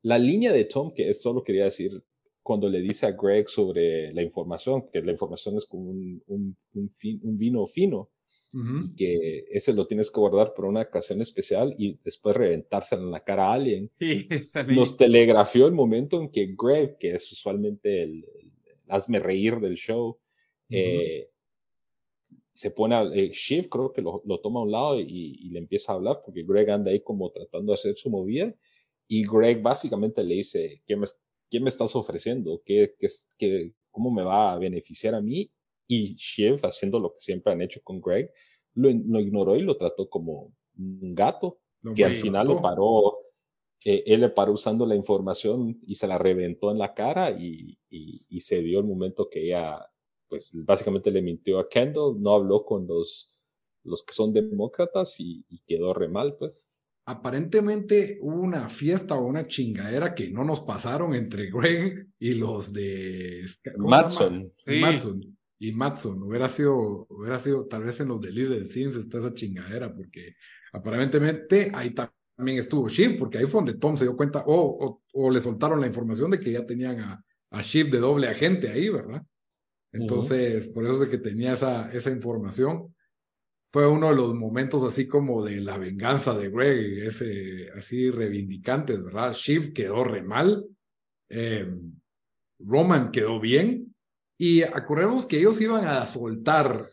[0.00, 2.02] La línea de Tom, que esto lo quería decir,
[2.46, 6.56] cuando le dice a Greg sobre la información, que la información es como un, un,
[6.74, 8.12] un, vino fino,
[8.52, 13.10] y que ese lo tienes que guardar por una ocasión especial y después reventárselo en
[13.10, 13.90] la cara a alguien.
[13.98, 14.28] Sí,
[14.68, 18.24] Nos telegrafió el momento en que Greg, que es usualmente el,
[18.88, 20.16] hazme reír del show,
[20.70, 21.28] eh,
[22.52, 25.58] se pone a, eh, Shiv creo que lo, lo, toma a un lado y, le
[25.58, 28.54] empieza a hablar porque Greg anda ahí como tratando de hacer su movida
[29.08, 31.06] y Greg básicamente le dice, ¿qué me,
[31.50, 32.62] qué me estás ofreciendo?
[32.64, 35.50] ¿Qué, qué, qué, ¿Cómo me va a beneficiar a mí?
[35.86, 38.30] Y Shiv, haciendo lo que siempre han hecho con Greg,
[38.74, 41.60] lo, lo ignoró y lo trató como un gato,
[41.94, 43.18] que al final le paró,
[43.84, 47.78] eh, él le paró usando la información y se la reventó en la cara y,
[47.88, 49.86] y, y se vio el momento que ella
[50.28, 53.36] pues básicamente le mintió a Kendall, no habló con los,
[53.84, 56.65] los que son demócratas y, quedó re mal, pues.
[57.08, 62.72] Aparentemente hubo una fiesta o una chingadera que no nos pasaron entre Greg y los
[62.72, 63.46] de
[64.80, 65.36] Matson.
[65.58, 66.22] Y Matson.
[66.22, 70.34] Hubiera sido, hubiera sido tal vez en los de Sins está esa chingadera, porque
[70.72, 75.30] aparentemente ahí también estuvo Shiv, porque ahí fue donde Tom se dio cuenta, o, o,
[75.30, 78.88] le soltaron la información de que ya tenían a, a Shiv de doble agente ahí,
[78.90, 79.22] ¿verdad?
[79.92, 82.94] Entonces, por eso es de que tenía esa, esa información.
[83.76, 89.04] Fue uno de los momentos así como de la venganza de Greg, ese así reivindicantes,
[89.04, 89.34] ¿verdad?
[89.34, 90.64] Shiv quedó re mal,
[91.28, 91.92] em,
[92.58, 93.94] Roman quedó bien,
[94.38, 96.88] y acordemos que ellos iban a soltar.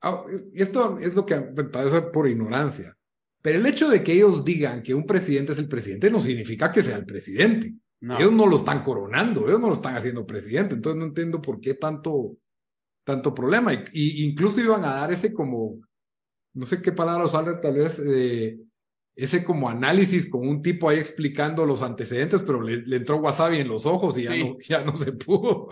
[0.00, 2.96] Ah, esto es lo que parece por ignorancia.
[3.40, 6.72] Pero el hecho de que ellos digan que un presidente es el presidente no significa
[6.72, 7.76] que sea el presidente.
[8.00, 11.60] Ellos no lo están coronando, ellos no lo están haciendo presidente, entonces no entiendo por
[11.60, 12.38] qué tanto,
[13.04, 13.72] tanto problema.
[13.92, 15.78] Y, incluso iban a dar ese como,
[16.58, 18.58] no sé qué palabra usar, tal vez, eh,
[19.14, 23.68] ese como análisis con un tipo ahí explicando los antecedentes, pero le, entró wasabi en
[23.68, 25.68] los ojos y ya, no, ya no se pudo.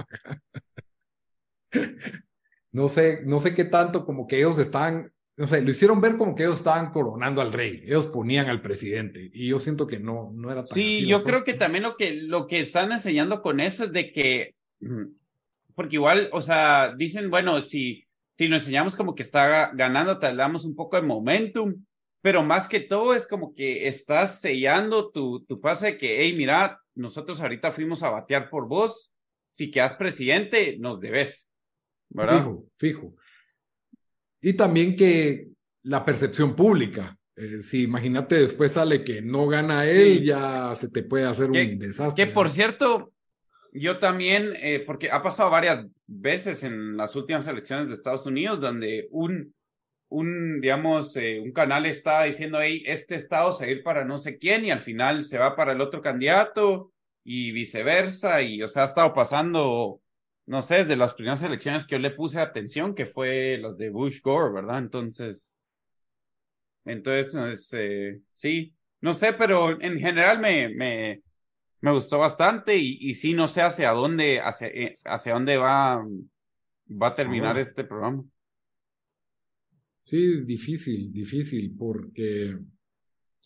[2.73, 6.17] no sé, no sé qué tanto como que ellos están no sé, lo hicieron ver
[6.17, 10.01] como que ellos estaban coronando al rey, ellos ponían al presidente, y yo siento que
[10.01, 13.43] no, no era tan Sí, yo creo que también lo que, lo que están enseñando
[13.43, 14.55] con eso es de que,
[15.75, 18.06] porque igual, o sea, dicen, bueno, si,
[18.37, 21.75] si nos enseñamos como que está ganando, te damos un poco de momentum,
[22.21, 26.35] pero más que todo es como que estás sellando tu, tu pase de que, hey,
[26.37, 29.15] mira, nosotros ahorita fuimos a batear por vos,
[29.51, 31.49] si quedas presidente, nos debes.
[32.11, 32.39] ¿verdad?
[32.39, 33.15] Fijo, fijo.
[34.41, 35.49] Y también que
[35.83, 37.19] la percepción pública.
[37.37, 41.79] Eh, si imagínate después sale que no gana él, ya se te puede hacer un
[41.79, 42.27] desastre.
[42.27, 43.13] Que por cierto,
[43.79, 48.61] yo también, eh, porque ha pasado varias veces en las últimas elecciones de Estados Unidos,
[48.61, 49.55] donde un,
[50.09, 54.05] un digamos, eh, un canal está diciendo, hey, este estado se va a ir para
[54.05, 56.93] no sé quién y al final se va para el otro candidato
[57.25, 58.43] y viceversa.
[58.43, 60.01] Y, o sea, ha estado pasando,
[60.47, 63.91] no sé, desde las primeras elecciones que yo le puse atención, que fue las de
[63.91, 64.79] Bush Gore, ¿verdad?
[64.79, 65.53] Entonces,
[66.85, 71.23] entonces, eh, sí, no sé, pero en general me, me,
[71.81, 76.05] me gustó bastante y, y sí, no sé hacia dónde, hacia, eh, hacia dónde va,
[76.91, 78.25] va a terminar este programa.
[80.01, 82.57] Sí, difícil, difícil, porque...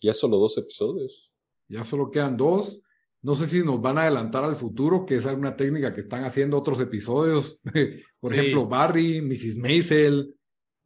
[0.01, 1.31] Ya solo dos episodios.
[1.67, 2.81] Ya solo quedan dos.
[3.21, 6.23] No sé si nos van a adelantar al futuro, que es alguna técnica que están
[6.23, 7.59] haciendo otros episodios.
[8.19, 9.57] Por ejemplo, Barry, Mrs.
[9.57, 10.33] Maisel,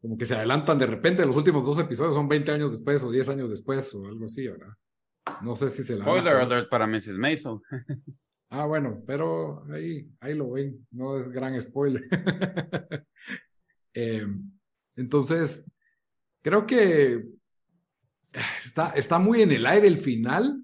[0.01, 1.25] como que se adelantan de repente.
[1.25, 4.45] Los últimos dos episodios son 20 años después o 10 años después o algo así,
[4.45, 4.73] ¿verdad?
[5.41, 6.05] No sé si se la.
[6.05, 7.17] Spoiler alert para Mrs.
[7.17, 7.59] Maisel.
[8.49, 10.87] ah, bueno, pero ahí, ahí lo ven.
[10.91, 12.03] No es gran spoiler.
[13.93, 14.27] eh,
[14.95, 15.65] entonces,
[16.41, 17.25] creo que
[18.65, 20.63] está, está muy en el aire el final,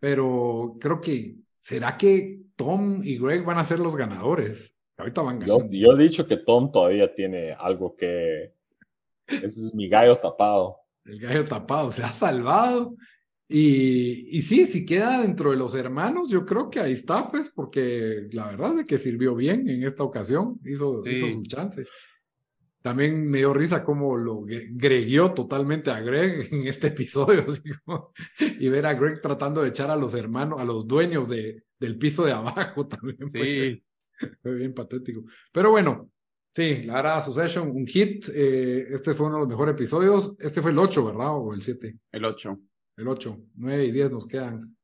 [0.00, 4.76] pero creo que será que Tom y Greg van a ser los ganadores.
[4.96, 5.68] Ahorita van ganando.
[5.70, 8.54] Yo, he dicho que Tom todavía tiene algo que.
[9.26, 10.78] Ese es mi gallo tapado.
[11.04, 12.94] El gallo tapado, se ha salvado.
[13.48, 17.50] Y, y sí, si queda dentro de los hermanos, yo creo que ahí está, pues,
[17.50, 21.84] porque la verdad es que sirvió bien en esta ocasión, hizo, hizo su chance.
[22.80, 27.46] También me dio risa cómo lo greguió totalmente a Greg en este episodio.
[28.38, 31.98] y ver a Greg tratando de echar a los hermanos, a los dueños de, del
[31.98, 33.30] piso de abajo también.
[33.30, 33.82] Sí.
[34.42, 35.24] Fue, bien patético.
[35.52, 36.10] Pero bueno,
[36.50, 38.28] sí, la Ara Succession, un hit.
[38.28, 40.34] Eh, este fue uno de los mejores episodios.
[40.38, 41.36] Este fue el 8, ¿verdad?
[41.36, 41.98] O el 7.
[42.12, 42.60] El 8.
[42.96, 43.42] El 8.
[43.56, 44.76] 9 y 10 nos quedan.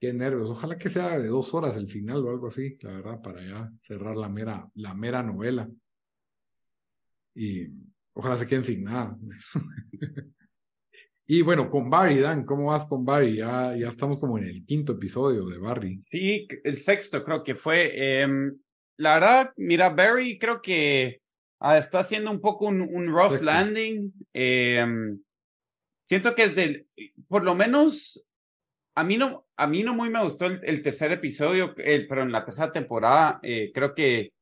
[0.00, 0.50] Qué nervios.
[0.50, 3.68] Ojalá que sea de dos horas el final o algo así, la verdad, para ya
[3.80, 5.68] cerrar la mera, la mera novela
[7.34, 7.68] y
[8.12, 9.16] ojalá se queden sin nada.
[11.26, 13.36] y bueno, con Barry, Dan, ¿cómo vas con Barry?
[13.36, 16.00] Ya, ya estamos como en el quinto episodio de Barry.
[16.00, 18.20] Sí, el sexto creo que fue.
[18.22, 18.56] Em,
[18.98, 21.20] la verdad, mira, Barry creo que
[21.60, 24.12] ah, está haciendo un poco un, un rough landing.
[24.32, 25.18] Em,
[26.04, 26.86] siento que es del,
[27.30, 28.26] por lo menos,
[28.96, 32.44] a mí no, a mí no muy me gustó el, tercer episodio, pero en la
[32.44, 34.32] tercera temporada eh, creo que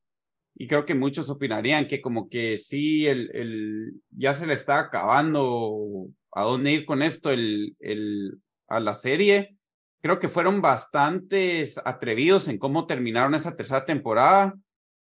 [0.55, 4.81] y creo que muchos opinarían que como que sí, el, el, ya se le está
[4.81, 9.57] acabando a dónde ir con esto el, el, a la serie.
[10.01, 14.55] Creo que fueron bastantes atrevidos en cómo terminaron esa tercera temporada.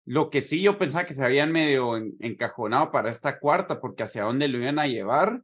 [0.04, 4.24] Lo que sí yo pensaba que se habían medio encajonado para esta cuarta, porque hacia
[4.24, 5.40] dónde lo iban a llevar.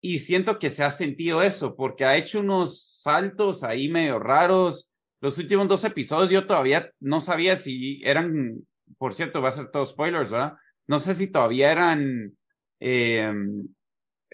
[0.00, 4.90] Y siento que se ha sentido eso, porque ha hecho unos saltos ahí medio raros.
[5.20, 8.64] Los últimos dos episodios yo todavía no sabía si eran
[8.98, 10.56] por cierto, va a ser todo spoilers, ¿verdad?
[10.86, 12.36] No sé si todavía eran,
[12.80, 13.32] eh,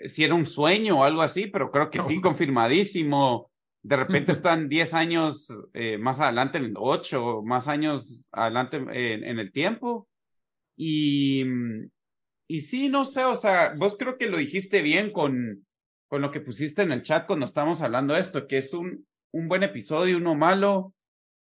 [0.05, 3.50] si era un sueño o algo así, pero creo que sí, confirmadísimo.
[3.83, 10.09] De repente están 10 años eh, más adelante, 8 más años adelante en, el tiempo.
[10.76, 11.44] Y,
[12.48, 15.66] y sí, no sé, o sea, vos creo que lo dijiste bien con,
[16.09, 19.06] con lo que pusiste en el chat cuando estábamos hablando de esto, que es un,
[19.32, 20.94] un buen episodio, uno malo,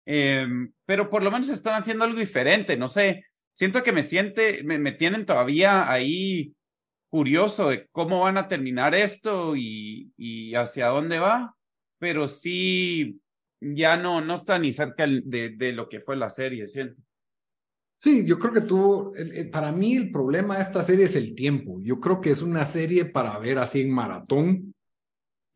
[0.10, 4.64] Em, pero por lo menos están haciendo algo diferente, no sé, siento que me siente,
[4.64, 6.56] me, tienen todavía ahí
[7.10, 11.58] curioso de cómo van a terminar esto y, y hacia dónde va,
[12.00, 13.20] pero sí,
[13.60, 17.02] ya no, no está ni cerca de, de lo que fue la serie, siento.
[18.00, 19.12] Sí, yo creo que tú,
[19.52, 21.80] para mí el problema de esta serie es el tiempo.
[21.82, 24.76] Yo creo que es una serie para ver así en maratón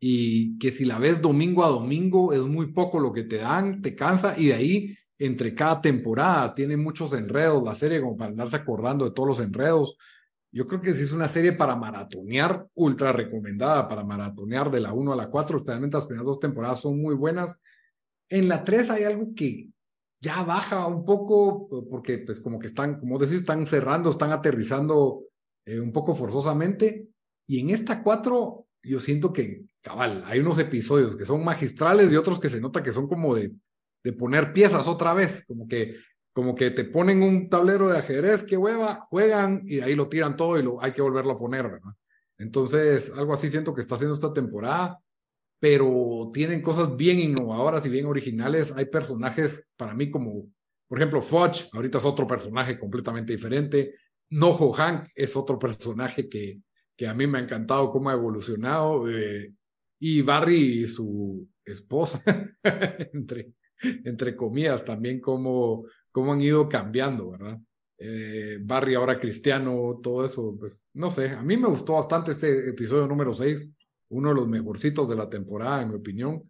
[0.00, 3.80] y que si la ves domingo a domingo es muy poco lo que te dan,
[3.80, 8.30] te cansa y de ahí entre cada temporada tiene muchos enredos la serie como para
[8.32, 9.96] andarse acordando de todos los enredos.
[10.50, 14.92] Yo creo que si es una serie para maratonear, ultra recomendada para maratonear de la
[14.92, 17.56] 1 a la 4, especialmente las primeras dos temporadas son muy buenas.
[18.28, 19.68] En la 3 hay algo que
[20.22, 25.24] ya baja un poco porque pues como que están, como decís, están cerrando, están aterrizando
[25.66, 27.08] eh, un poco forzosamente.
[27.48, 32.16] Y en esta 4 yo siento que, cabal, hay unos episodios que son magistrales y
[32.16, 33.52] otros que se nota que son como de,
[34.04, 35.96] de poner piezas otra vez, como que,
[36.32, 40.36] como que te ponen un tablero de ajedrez, que hueva, juegan y ahí lo tiran
[40.36, 41.92] todo y lo, hay que volverlo a poner, ¿verdad?
[42.38, 45.01] Entonces, algo así siento que está haciendo esta temporada,
[45.62, 48.72] pero tienen cosas bien innovadoras y bien originales.
[48.72, 50.50] Hay personajes para mí como,
[50.88, 53.94] por ejemplo, Fudge, ahorita es otro personaje completamente diferente.
[54.30, 56.60] Noho Hank es otro personaje que,
[56.96, 59.08] que a mí me ha encantado cómo ha evolucionado.
[59.08, 59.54] Eh,
[60.00, 62.20] y Barry y su esposa,
[63.12, 63.52] entre,
[64.02, 67.60] entre comillas, también cómo, cómo han ido cambiando, ¿verdad?
[67.98, 72.70] Eh, Barry ahora cristiano, todo eso, pues no sé, a mí me gustó bastante este
[72.70, 73.70] episodio número 6
[74.12, 76.42] uno de los mejorcitos de la temporada, en mi opinión.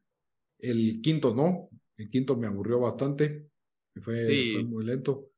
[0.58, 3.46] El quinto no, el quinto me aburrió bastante,
[4.00, 5.28] fue, fue muy lento.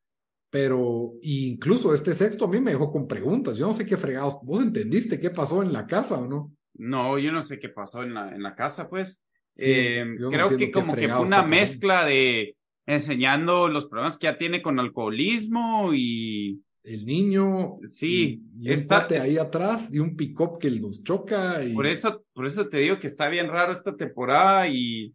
[0.50, 3.56] Pero incluso este sexto a mí me dejó con preguntas.
[3.56, 4.36] Yo no sé qué fregados.
[4.42, 6.52] ¿Vos entendiste qué pasó en la casa o no?
[6.74, 9.24] No, yo no sé qué pasó en la, en la casa, pues.
[9.56, 12.56] Eh, creo que como que fue una mezcla de
[12.86, 17.78] enseñando los problemas que ya tiene con alcoholismo y el niño.
[17.88, 21.64] Sí, y, está ahí atrás y un pick-up que los choca.
[21.64, 21.74] Y...
[21.74, 25.14] Por, eso, por eso te digo que está bien raro esta temporada y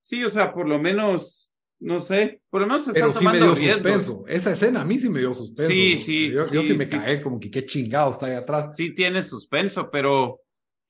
[0.00, 3.38] sí, o sea, por lo menos, no sé, por lo menos se Pero sí me
[3.38, 4.24] dio suspenso.
[4.26, 5.72] Esa escena a mí sí me dio suspenso.
[5.72, 6.30] Sí, sí.
[6.30, 8.74] Yo sí, me caí como que qué chingado está ahí atrás.
[8.74, 10.40] Sí tiene suspenso, pero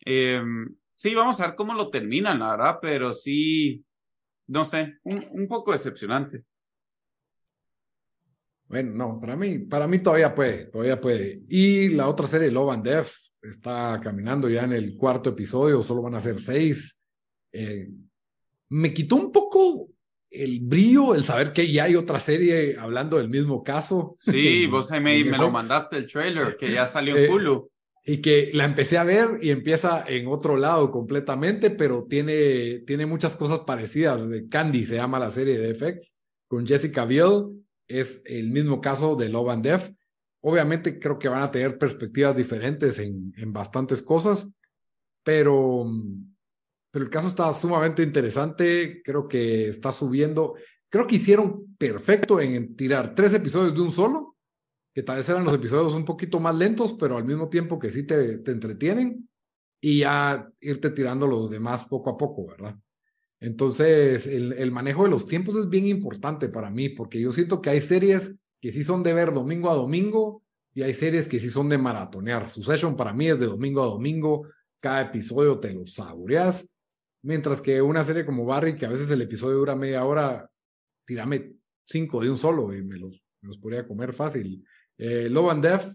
[0.01, 3.85] em, sí, vamos a ver cómo lo terminan, la verdad, pero sí,
[4.47, 4.99] no sé,
[5.33, 6.45] un poco decepcionante.
[8.71, 11.43] Bueno, no, para mí, para mí todavía puede, todavía puede.
[11.49, 13.09] Y la otra serie, Love and Death,
[13.43, 17.03] está caminando ya en el cuarto episodio, solo van a ser seis.
[17.53, 17.89] Eh,
[18.69, 19.89] me quitó un poco
[20.31, 24.17] el brillo, el saber que ya hay otra serie hablando del mismo caso.
[24.21, 27.69] Sí, vos me, me lo mandaste el trailer, que ya salió en eh, Hulu.
[28.05, 33.05] y que la empecé a ver y empieza en otro lado completamente, pero tiene, tiene
[33.05, 34.23] muchas cosas parecidas.
[34.49, 37.47] Candy se llama la serie de FX, con Jessica Biel
[37.91, 39.95] es el mismo caso de Love and Death.
[40.43, 44.49] Obviamente creo que van a tener perspectivas diferentes en, en bastantes cosas,
[45.23, 45.85] pero,
[46.91, 49.03] pero el caso está sumamente interesante.
[49.05, 50.55] Creo que está subiendo.
[50.89, 54.37] Creo que hicieron perfecto en tirar tres episodios de un solo,
[54.95, 57.91] que tal vez eran los episodios un poquito más lentos, pero al mismo tiempo que
[57.91, 59.29] sí te, te entretienen
[59.81, 62.77] y ya irte tirando los demás poco a poco, ¿verdad?
[63.41, 67.71] Entonces, el, manejo de los tiempos es bien importante para mí, porque yo siento que
[67.71, 70.43] hay series que sí son de ver domingo a domingo
[70.75, 72.51] y hay series que sí son de maratonear.
[72.51, 74.47] Succession para mí es de domingo a domingo,
[74.79, 76.69] cada episodio te lo saboreas,
[77.23, 80.51] mientras que una serie como Barry, que a veces el episodio dura media hora,
[81.07, 84.63] tírame cinco de un solo y me los, los podría comer fácil.
[84.99, 85.87] Eh, Love and Death,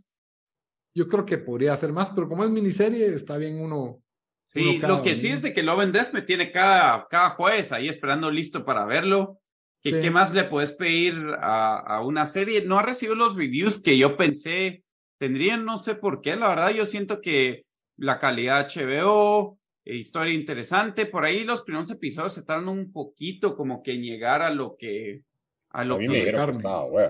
[0.95, 4.01] yo creo que podría ser más, pero como es miniserie, está bien uno
[4.45, 7.71] Sí, lo que sí es de que Love and Death me tiene cada, cada jueves
[7.71, 9.39] ahí esperando listo para verlo.
[9.81, 12.63] ¿Qué, ¿Qué más le puedes pedir a, a, una serie?
[12.63, 14.83] No ha recibido los reviews que yo pensé
[15.17, 17.65] tendrían, no sé por qué, la verdad yo siento que
[17.97, 23.55] la calidad HBO, eh, historia interesante, por ahí los primeros episodios se tardan un poquito
[23.55, 25.21] como que llegar a lo que
[25.69, 26.23] a lo que, me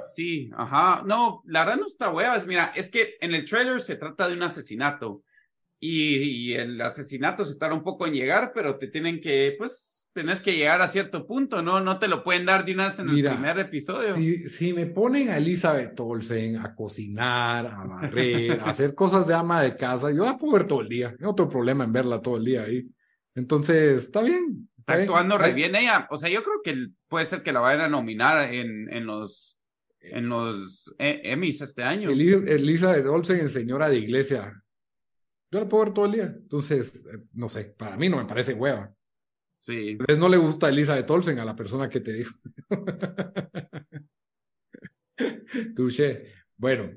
[0.07, 1.03] Sí, ajá.
[1.05, 2.35] No, la verdad no está hueva.
[2.47, 5.21] Mira, es que en el trailer se trata de un asesinato
[5.79, 10.39] y, el asesinato se tarda un poco en llegar, pero te tienen que, pues, tenés
[10.39, 11.81] que llegar a cierto punto, ¿no?
[11.81, 14.15] No te lo pueden dar de una vez en el primer episodio.
[14.15, 19.33] Si, si, me ponen a Elizabeth Olsen a cocinar, a barrer, a hacer cosas de
[19.33, 21.15] ama de casa, yo la puedo ver todo el día.
[21.19, 22.87] No tengo problema en verla todo el día ahí.
[23.35, 24.69] Entonces, está bien.
[24.77, 26.07] Está, actuando re bien ella.
[26.09, 29.59] O sea, yo creo que puede ser que la vayan a nominar en, en los
[30.11, 32.09] en los e, Emmys este año.
[32.09, 34.53] Elizabeth Olsen en Señora de Iglesia.
[35.51, 36.25] Yo la puedo ver todo el día.
[36.25, 38.93] Entonces, eh, no sé, para mí no me parece hueva.
[39.57, 39.97] Sí.
[40.07, 42.35] A no le gusta Elisa de Tolsen a la persona que te dijo.
[45.75, 46.33] Touché.
[46.57, 46.91] Bueno,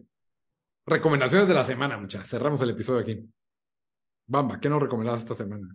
[0.85, 2.29] recomendaciones de la semana, muchachos.
[2.29, 3.25] Cerramos el episodio aquí.
[4.27, 5.75] Bamba, ¿qué nos recomendabas esta semana?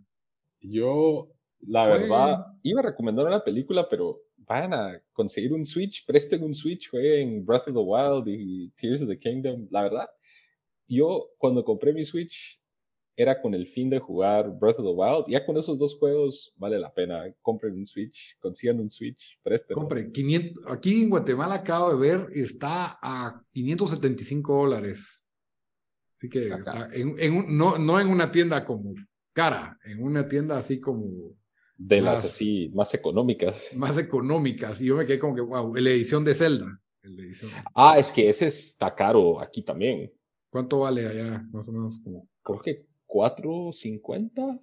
[0.59, 6.43] Yo, la verdad, iba a recomendar una película, pero vayan a conseguir un Switch, presten
[6.43, 9.67] un Switch, jueguen Breath of the Wild y Tears of the Kingdom.
[9.71, 10.09] La verdad,
[10.87, 12.61] yo cuando compré mi Switch
[13.15, 15.25] era con el fin de jugar Breath of the Wild.
[15.27, 17.23] Ya con esos dos juegos vale la pena.
[17.41, 19.75] Compren un Switch, consigan un Switch, presten.
[19.75, 20.11] Compren.
[20.11, 25.25] 500, aquí en Guatemala acabo de ver, está a 575 dólares.
[26.15, 28.93] Así que está en, no, no en una tienda como
[29.33, 31.35] cara, en una tienda así como...
[31.75, 33.69] De las así más económicas.
[33.75, 34.79] Más económicas.
[34.79, 36.79] Y yo me quedé como que, wow, la edición de Zelda.
[37.73, 40.13] Ah, es que ese está caro aquí también.
[40.49, 41.45] ¿Cuánto vale allá?
[41.51, 42.29] Más o menos como.
[42.41, 44.59] Creo que 4.50.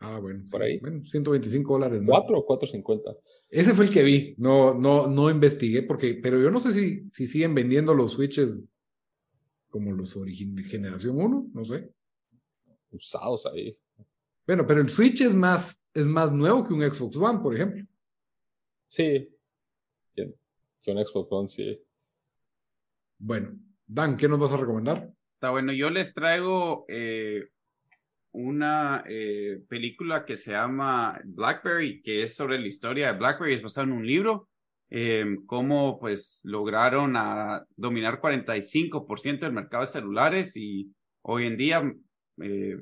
[0.00, 0.44] Ah, bueno.
[0.50, 0.78] Por ahí.
[0.78, 2.02] Bueno, 125 dólares.
[2.02, 2.12] ¿no?
[2.12, 3.16] 4 o 4.50.
[3.50, 4.34] Ese fue el que vi.
[4.38, 8.68] No, no, no investigué porque, pero yo no sé si, si siguen vendiendo los switches
[9.68, 11.92] como los de generación 1, no sé.
[12.90, 13.76] Usados ahí.
[14.46, 17.84] Bueno, pero el Switch es más, es más nuevo que un Xbox One, por ejemplo.
[18.86, 19.28] Sí.
[20.14, 21.78] Que un Xbox One, sí.
[23.18, 23.58] Bueno,
[23.90, 25.10] Dan, ¿qué nos vas a recomendar?
[25.34, 27.48] Está bueno, yo les traigo eh,
[28.38, 33.62] una eh, película que se llama Blackberry, que es sobre la historia de Blackberry, es
[33.62, 34.48] basada en un libro,
[34.90, 40.90] eh, cómo pues lograron a dominar 45% del mercado de celulares y
[41.22, 41.92] hoy en día
[42.40, 42.78] eh,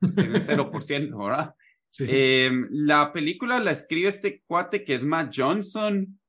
[0.00, 1.54] pues, tienen 0%, ¿verdad?
[2.00, 6.20] Eh, la película la escribe este cuate que es Matt Johnson,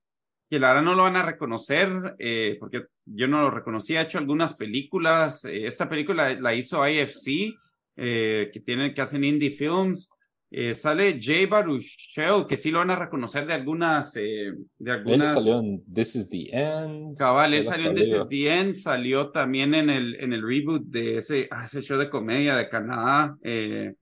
[0.50, 4.04] que la verdad no lo van a reconocer, eh, porque yo no lo reconocí, ha
[4.04, 7.56] hecho algunas películas, eh, esta película la hizo IFC,
[8.02, 10.10] eh, que tienen, que hacen indie films,
[10.52, 15.30] eh, sale Jay Baruchel, que sí lo van a reconocer de algunas, eh, de algunas.
[15.30, 17.18] Él salió en This is the End.
[17.18, 20.86] Cabal, él salió en This is the End, salió también en el, en el reboot
[20.86, 23.38] de ese, ah, ese show de comedia de Canadá.
[23.44, 23.94] Eh,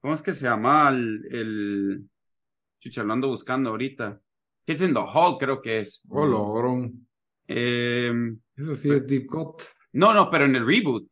[0.00, 2.02] ¿Cómo es que se llama el, el
[2.80, 4.20] chucha, lo ando buscando ahorita?
[4.66, 6.04] Kids in the Hall, creo que es.
[6.10, 6.90] Oh.
[7.48, 8.12] Eh,
[8.56, 9.62] Eso sí es Deep Cut.
[9.92, 11.08] no, no, pero en el reboot.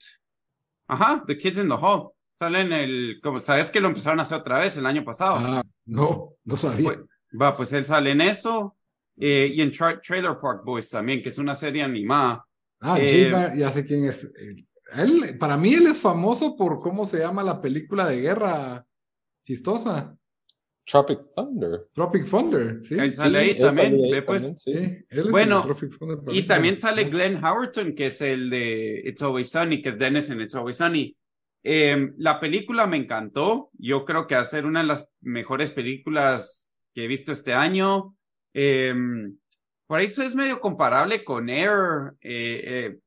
[0.90, 2.10] Ajá, The Kids in the Hall.
[2.38, 5.34] Sale en el, como sabes que lo empezaron a hacer otra vez el año pasado.
[5.38, 6.84] Ah, no, no sabía.
[6.84, 6.98] Pues,
[7.40, 8.76] va, pues él sale en eso.
[9.18, 12.44] eh, y en Tra- Trailer Park Boys también, que es una serie animada.
[12.80, 14.32] Ah, eh, ya sé quién es.
[14.94, 18.84] Él, para mí él es famoso por cómo se llama la película de guerra
[19.44, 20.16] chistosa.
[20.84, 21.86] Tropic Thunder.
[21.92, 22.98] Tropic Thunder, sí.
[22.98, 23.96] Él sale ahí también,
[25.30, 25.64] Bueno,
[26.32, 30.30] Y también sale Glenn Howerton, que es el de It's Always Sunny, que es Dennis
[30.30, 31.16] en It's Always Sunny.
[31.62, 33.70] Eh, la película me encantó.
[33.78, 37.52] Yo creo que va a ser una de las mejores películas que he visto este
[37.52, 38.16] año.
[38.52, 38.94] Eh,
[39.90, 42.98] por eso es medio comparable con Air, eh, eh,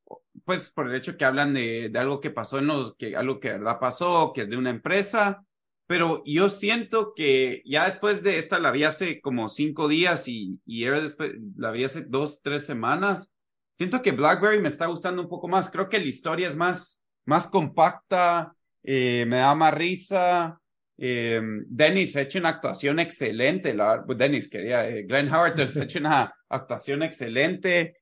[0.44, 3.40] pues por el hecho que hablan de, de algo que pasó en los, que algo
[3.40, 5.46] que de verdad pasó, que es de una empresa.
[5.86, 10.60] Pero yo siento que ya después de esta la vi hace como cinco días y,
[10.66, 13.30] y Air después la vi hace dos, tres semanas.
[13.74, 15.70] Siento que Blackberry me está gustando un poco más.
[15.70, 20.60] Creo que la historia es más, más compacta, eh, me da más risa.
[20.98, 23.74] Eh, Dennis ha hecho una actuación excelente.
[23.74, 27.98] La, pues Dennis, quería, eh, Glenn Howard ha hecho una actuación excelente.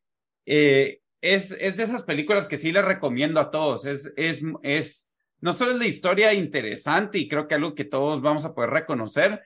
[0.45, 3.85] Es, es de esas películas que sí les recomiendo a todos.
[3.85, 5.07] Es, es, es,
[5.41, 8.69] no solo es la historia interesante y creo que algo que todos vamos a poder
[8.69, 9.41] reconocer,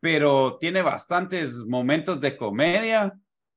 [0.00, 3.12] pero tiene bastantes momentos de comedia.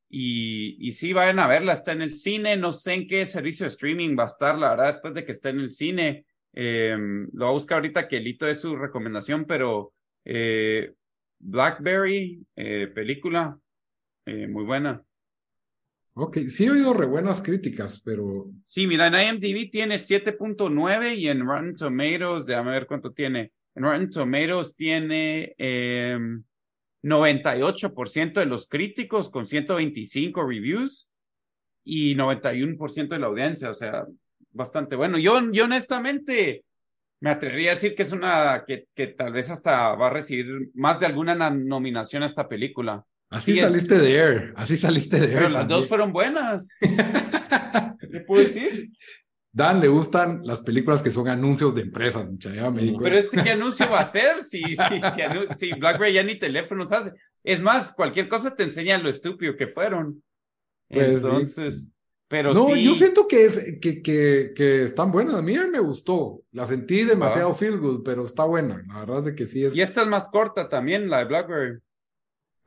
[0.10, 3.72] Y, sí, vayan a verla, está en el cine, no sé en qué servicio de
[3.72, 6.26] streaming va a estar, la verdad, después de que esté en el cine.
[6.54, 6.96] Eh,
[7.34, 10.94] lo voy a buscar ahorita que Lito es su recomendación, pero eh,
[11.40, 13.60] Blackberry, eh, película,
[14.26, 15.04] eh, muy buena.
[16.20, 18.24] Ok, sí he oído re buenas críticas, pero
[18.64, 23.52] Sí, mira, en IMDb tiene 7.9 y en Rotten Tomatoes, déjame ver cuánto tiene.
[23.76, 26.18] En Rotten Tomatoes tiene eh,
[27.04, 31.10] 98% de los críticos con 125 reviews
[31.84, 34.06] y 91% de la audiencia, o sea,
[34.52, 35.20] bastante bueno.
[35.20, 36.64] Yo, yo honestamente
[37.20, 40.70] me atrevería a decir que es una que, que tal vez hasta va a recibir
[40.74, 43.06] más de alguna na- nominación a esta película.
[43.30, 45.38] Así Sí, es- saliste de Air, así saliste de Air.
[45.38, 46.70] Pero las dos fueron buenas.
[46.82, 48.92] ¿Qué puedo decir?
[49.52, 53.18] Dan le gustan las películas que son anuncios de empresas, mucha, ya me Pero cuenta.
[53.18, 55.02] este qué anuncio va a ser si, si,
[55.58, 57.14] si, BlackBerry ya ni teléfonos hace.
[57.44, 60.22] Es más, cualquier cosa te enseña lo estúpido que fueron.
[60.90, 61.14] Pues sí.
[61.16, 61.94] Entonces,
[62.28, 62.84] pero no, sí.
[62.84, 65.36] yo siento que, es, que, que, que están buenas.
[65.36, 66.42] A mí me gustó.
[66.52, 68.84] La sentí demasiado feel good, pero está buena.
[68.88, 69.76] La verdad es que sí es.
[69.76, 71.80] Y esta es más corta también, la de BlackBerry.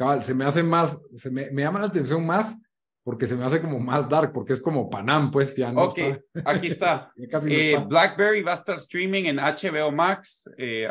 [0.01, 2.61] Cabal, se me hace más, se me, me llama la atención más
[3.05, 5.99] porque se me hace como más dark, porque es como Panam, pues ya no Ok,
[5.99, 6.23] está.
[6.51, 7.13] aquí está.
[7.17, 7.85] Ya casi no Eh, está.
[7.85, 10.51] BlackBerry va a estar streaming en HBO Max.
[10.59, 10.89] eh,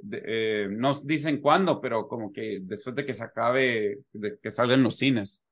[0.00, 4.50] de- eh, no dicen cuándo, pero como que después de que se acabe, de que
[4.50, 5.42] salgan los cines.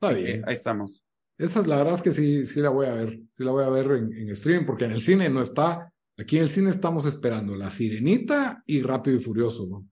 [0.00, 0.42] Está Así bien.
[0.46, 1.04] ahí estamos.
[1.38, 3.20] Esa es la verdad es que sí, sí la voy a ver.
[3.30, 5.92] Sí la voy a ver en, en streaming, porque en el cine no está.
[6.18, 9.86] Aquí en el cine estamos esperando La Sirenita y Rápido y Furioso, ¿no?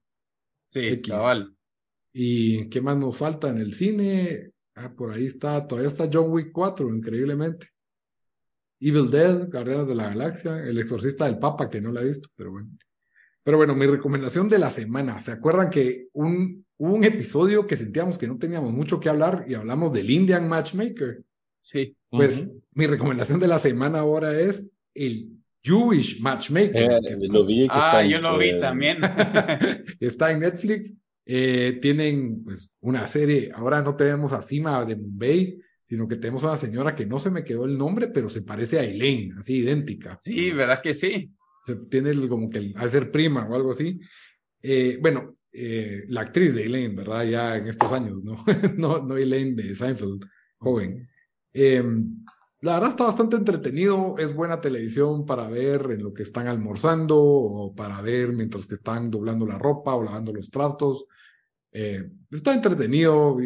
[0.68, 1.08] Sí, X.
[1.12, 1.54] cabal.
[2.12, 4.50] ¿Y qué más nos falta en el cine?
[4.74, 7.68] Ah, por ahí está, todavía está John Wick 4, increíblemente.
[8.80, 12.28] Evil Dead, Guardianes de la Galaxia, El Exorcista del Papa, que no la he visto,
[12.34, 12.68] pero bueno.
[13.44, 15.20] Pero bueno, mi recomendación de la semana.
[15.20, 19.44] ¿Se acuerdan que un, hubo un episodio que sentíamos que no teníamos mucho que hablar
[19.48, 21.22] y hablamos del Indian Matchmaker?
[21.60, 21.96] Sí.
[22.08, 25.30] Pues mi recomendación de la semana ahora es el
[25.62, 26.92] Jewish Matchmaker.
[26.92, 28.98] Eh, que lo vi que Ah, está en, yo lo vi eh, también.
[30.00, 30.92] está en Netflix.
[31.24, 36.44] Eh, tienen pues una serie, ahora no tenemos a Cima de Mumbai, sino que tenemos
[36.44, 39.34] a una señora que no se me quedó el nombre, pero se parece a Elaine,
[39.38, 40.18] así idéntica.
[40.20, 41.32] Sí, ¿verdad que sí?
[41.62, 44.00] se tiene como que a ser prima o algo así.
[44.60, 47.24] Eh, bueno, eh, la actriz de Elaine, ¿verdad?
[47.24, 48.44] Ya en estos años, ¿no?
[48.76, 50.24] no, no Elaine de Seinfeld,
[50.58, 51.06] joven.
[52.62, 57.18] La verdad está bastante entretenido, es buena televisión para ver en lo que están almorzando
[57.18, 61.06] o para ver mientras que están doblando la ropa o lavando los trastos.
[61.72, 63.36] Eh, está entretenido,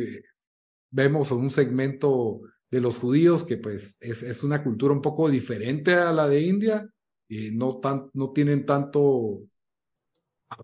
[0.91, 6.13] vemos un segmento de los judíos que pues es, una cultura un poco diferente a
[6.13, 6.87] la de India
[7.27, 9.41] y no, tan, no tienen tanto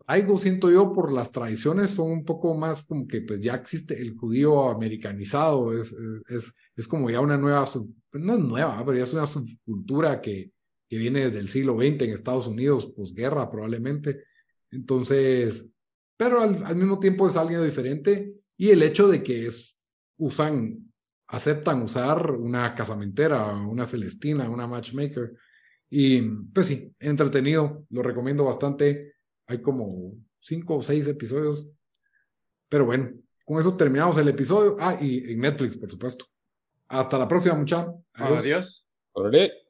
[0.07, 3.99] algo siento yo por las tradiciones son un poco más como que pues ya existe
[4.01, 5.95] el judío americanizado, es,
[6.77, 7.65] es como ya una nueva,
[8.13, 10.53] no es nueva, pero ya es una subcultura que,
[10.89, 14.25] que viene desde el siglo XX en Estados Unidos, posguerra probablemente.
[14.71, 15.71] Entonces,
[16.17, 19.49] pero al, al, mismo tiempo es algo diferente y el hecho de que
[20.19, 20.93] usan,
[21.29, 25.35] aceptan usar una casamentera, una celestina, una matchmaker.
[25.91, 29.13] Y pues sí, entretenido, lo recomiendo bastante
[29.47, 31.69] hay como cinco o seis episodios.
[32.69, 33.13] Pero bueno,
[33.45, 34.77] con eso terminamos el episodio.
[34.81, 36.27] Ah, y en Netflix, por supuesto.
[36.93, 37.95] Hasta la próxima, muchachos.
[38.13, 38.87] Adiós.
[39.15, 39.62] Adiós.